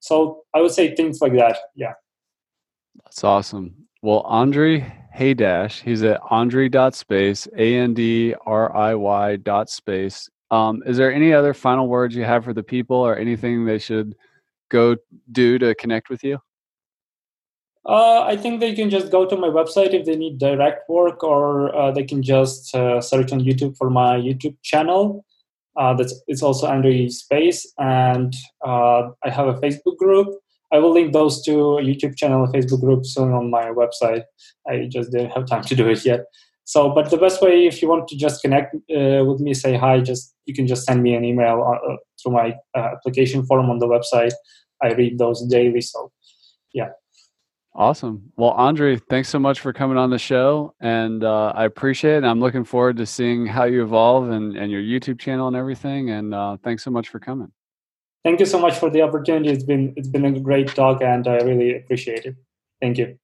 so 0.00 0.42
i 0.54 0.60
would 0.60 0.76
say 0.78 0.94
things 0.94 1.20
like 1.20 1.36
that 1.42 1.58
yeah 1.74 1.94
that's 3.04 3.24
awesome 3.24 3.74
well 4.02 4.22
Andriy 4.24 4.78
Haydash. 5.14 5.80
He's 5.80 6.02
at 6.02 6.20
Andriy.space, 6.22 7.46
A 7.56 7.76
N 7.76 7.94
D 7.94 8.34
R 8.46 8.74
I 8.76 8.94
Y 8.94 9.36
dot 9.36 9.70
space. 9.70 10.28
Um, 10.50 10.82
is 10.86 10.96
there 10.96 11.12
any 11.12 11.32
other 11.32 11.54
final 11.54 11.88
words 11.88 12.14
you 12.14 12.24
have 12.24 12.44
for 12.44 12.52
the 12.52 12.62
people 12.62 12.96
or 12.96 13.16
anything 13.16 13.64
they 13.64 13.78
should 13.78 14.16
go 14.70 14.96
do 15.32 15.58
to 15.58 15.74
connect 15.76 16.10
with 16.10 16.24
you? 16.24 16.38
Uh, 17.86 18.22
I 18.22 18.36
think 18.36 18.60
they 18.60 18.74
can 18.74 18.88
just 18.88 19.10
go 19.10 19.26
to 19.26 19.36
my 19.36 19.48
website 19.48 19.92
if 19.92 20.06
they 20.06 20.16
need 20.16 20.38
direct 20.38 20.88
work, 20.88 21.22
or 21.22 21.74
uh, 21.76 21.90
they 21.90 22.04
can 22.04 22.22
just 22.22 22.74
uh, 22.74 23.00
search 23.00 23.30
on 23.30 23.40
YouTube 23.40 23.76
for 23.76 23.90
my 23.90 24.16
YouTube 24.16 24.56
channel. 24.62 25.24
Uh, 25.76 25.92
that's 25.92 26.14
it's 26.26 26.42
also 26.42 26.66
Andriy 26.66 27.10
Space, 27.10 27.70
and 27.78 28.34
uh, 28.66 29.10
I 29.22 29.30
have 29.30 29.48
a 29.48 29.54
Facebook 29.54 29.98
group. 29.98 30.28
I 30.72 30.78
will 30.78 30.92
link 30.92 31.12
those 31.12 31.42
to 31.44 31.50
YouTube 31.50 32.16
channel 32.16 32.44
and 32.44 32.54
Facebook 32.54 32.80
group 32.80 33.04
soon 33.04 33.32
on 33.32 33.50
my 33.50 33.66
website. 33.66 34.22
I 34.66 34.88
just 34.90 35.12
didn't 35.12 35.30
have 35.30 35.46
time 35.46 35.62
to 35.64 35.74
do 35.74 35.88
it 35.88 36.04
yet. 36.06 36.24
So, 36.64 36.88
but 36.88 37.10
the 37.10 37.18
best 37.18 37.42
way, 37.42 37.66
if 37.66 37.82
you 37.82 37.88
want 37.88 38.08
to 38.08 38.16
just 38.16 38.40
connect 38.40 38.74
uh, 38.74 39.24
with 39.26 39.40
me, 39.40 39.52
say 39.52 39.76
hi, 39.76 40.00
just 40.00 40.34
you 40.46 40.54
can 40.54 40.66
just 40.66 40.86
send 40.86 41.02
me 41.02 41.14
an 41.14 41.24
email 41.24 41.78
through 42.22 42.32
my 42.32 42.54
application 42.74 43.44
form 43.44 43.68
on 43.68 43.78
the 43.78 43.86
website. 43.86 44.32
I 44.82 44.94
read 44.94 45.18
those 45.18 45.46
daily. 45.46 45.82
So, 45.82 46.10
yeah. 46.72 46.88
Awesome. 47.76 48.30
Well, 48.36 48.52
Andriy, 48.52 49.02
thanks 49.10 49.28
so 49.28 49.40
much 49.40 49.58
for 49.58 49.72
coming 49.72 49.96
on 49.96 50.08
the 50.10 50.18
show, 50.18 50.74
and 50.78 51.24
uh, 51.24 51.52
I 51.56 51.64
appreciate 51.64 52.14
it. 52.14 52.16
And 52.18 52.26
I'm 52.26 52.38
looking 52.38 52.62
forward 52.62 52.96
to 52.98 53.06
seeing 53.06 53.46
how 53.46 53.64
you 53.64 53.82
evolve 53.82 54.30
and, 54.30 54.56
and 54.56 54.70
your 54.70 54.80
YouTube 54.80 55.18
channel 55.18 55.48
and 55.48 55.56
everything. 55.56 56.10
And 56.10 56.32
uh, 56.32 56.56
thanks 56.62 56.84
so 56.84 56.92
much 56.92 57.08
for 57.08 57.18
coming. 57.18 57.50
Thank 58.22 58.38
you 58.38 58.46
so 58.46 58.60
much 58.60 58.78
for 58.78 58.90
the 58.90 59.02
opportunity. 59.02 59.50
It's 59.50 59.64
been 59.64 59.92
it's 59.96 60.08
been 60.08 60.24
a 60.24 60.38
great 60.38 60.68
talk, 60.68 61.02
and 61.02 61.26
I 61.26 61.38
really 61.38 61.76
appreciate 61.76 62.24
it. 62.24 62.36
Thank 62.80 62.96
you. 62.96 63.18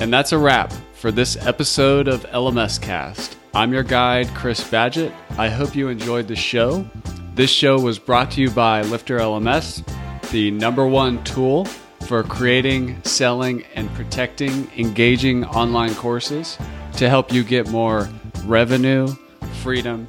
And 0.00 0.12
that's 0.12 0.32
a 0.32 0.38
wrap 0.38 0.72
for 0.94 1.12
this 1.12 1.36
episode 1.46 2.08
of 2.08 2.24
LMS 2.30 2.80
Cast. 2.80 3.36
I'm 3.54 3.72
your 3.72 3.82
guide, 3.82 4.28
Chris 4.28 4.64
Badgett. 4.64 5.12
I 5.36 5.50
hope 5.50 5.76
you 5.76 5.88
enjoyed 5.88 6.26
the 6.26 6.36
show. 6.36 6.88
This 7.34 7.50
show 7.50 7.78
was 7.78 7.98
brought 7.98 8.30
to 8.32 8.40
you 8.40 8.50
by 8.50 8.80
Lifter 8.80 9.18
LMS, 9.18 9.86
the 10.30 10.50
number 10.50 10.86
one 10.86 11.22
tool 11.22 11.68
for 12.06 12.22
creating, 12.22 13.02
selling, 13.04 13.64
and 13.74 13.92
protecting 13.94 14.70
engaging 14.76 15.44
online 15.44 15.94
courses 15.94 16.58
to 16.94 17.08
help 17.08 17.32
you 17.32 17.42
get 17.42 17.68
more 17.68 18.08
revenue, 18.44 19.08
freedom, 19.62 20.08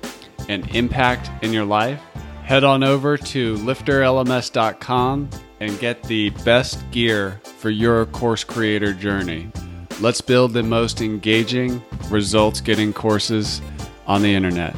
and 0.50 0.68
impact 0.76 1.32
in 1.44 1.54
your 1.54 1.66
life. 1.66 2.02
Head 2.44 2.64
on 2.64 2.84
over 2.84 3.18
to 3.18 3.56
lifterlms.com 3.56 5.30
and 5.60 5.80
get 5.80 6.04
the 6.04 6.30
best 6.44 6.80
gear 6.92 7.42
for 7.58 7.70
your 7.70 8.06
course 8.08 8.44
creator 8.44 8.94
journey. 8.94 9.52
Let's 10.02 10.22
build 10.22 10.54
the 10.54 10.64
most 10.64 11.02
engaging, 11.02 11.82
results 12.10 12.62
getting 12.62 12.94
courses 12.94 13.62
on 14.06 14.22
the 14.22 14.36
internet. 14.36 14.76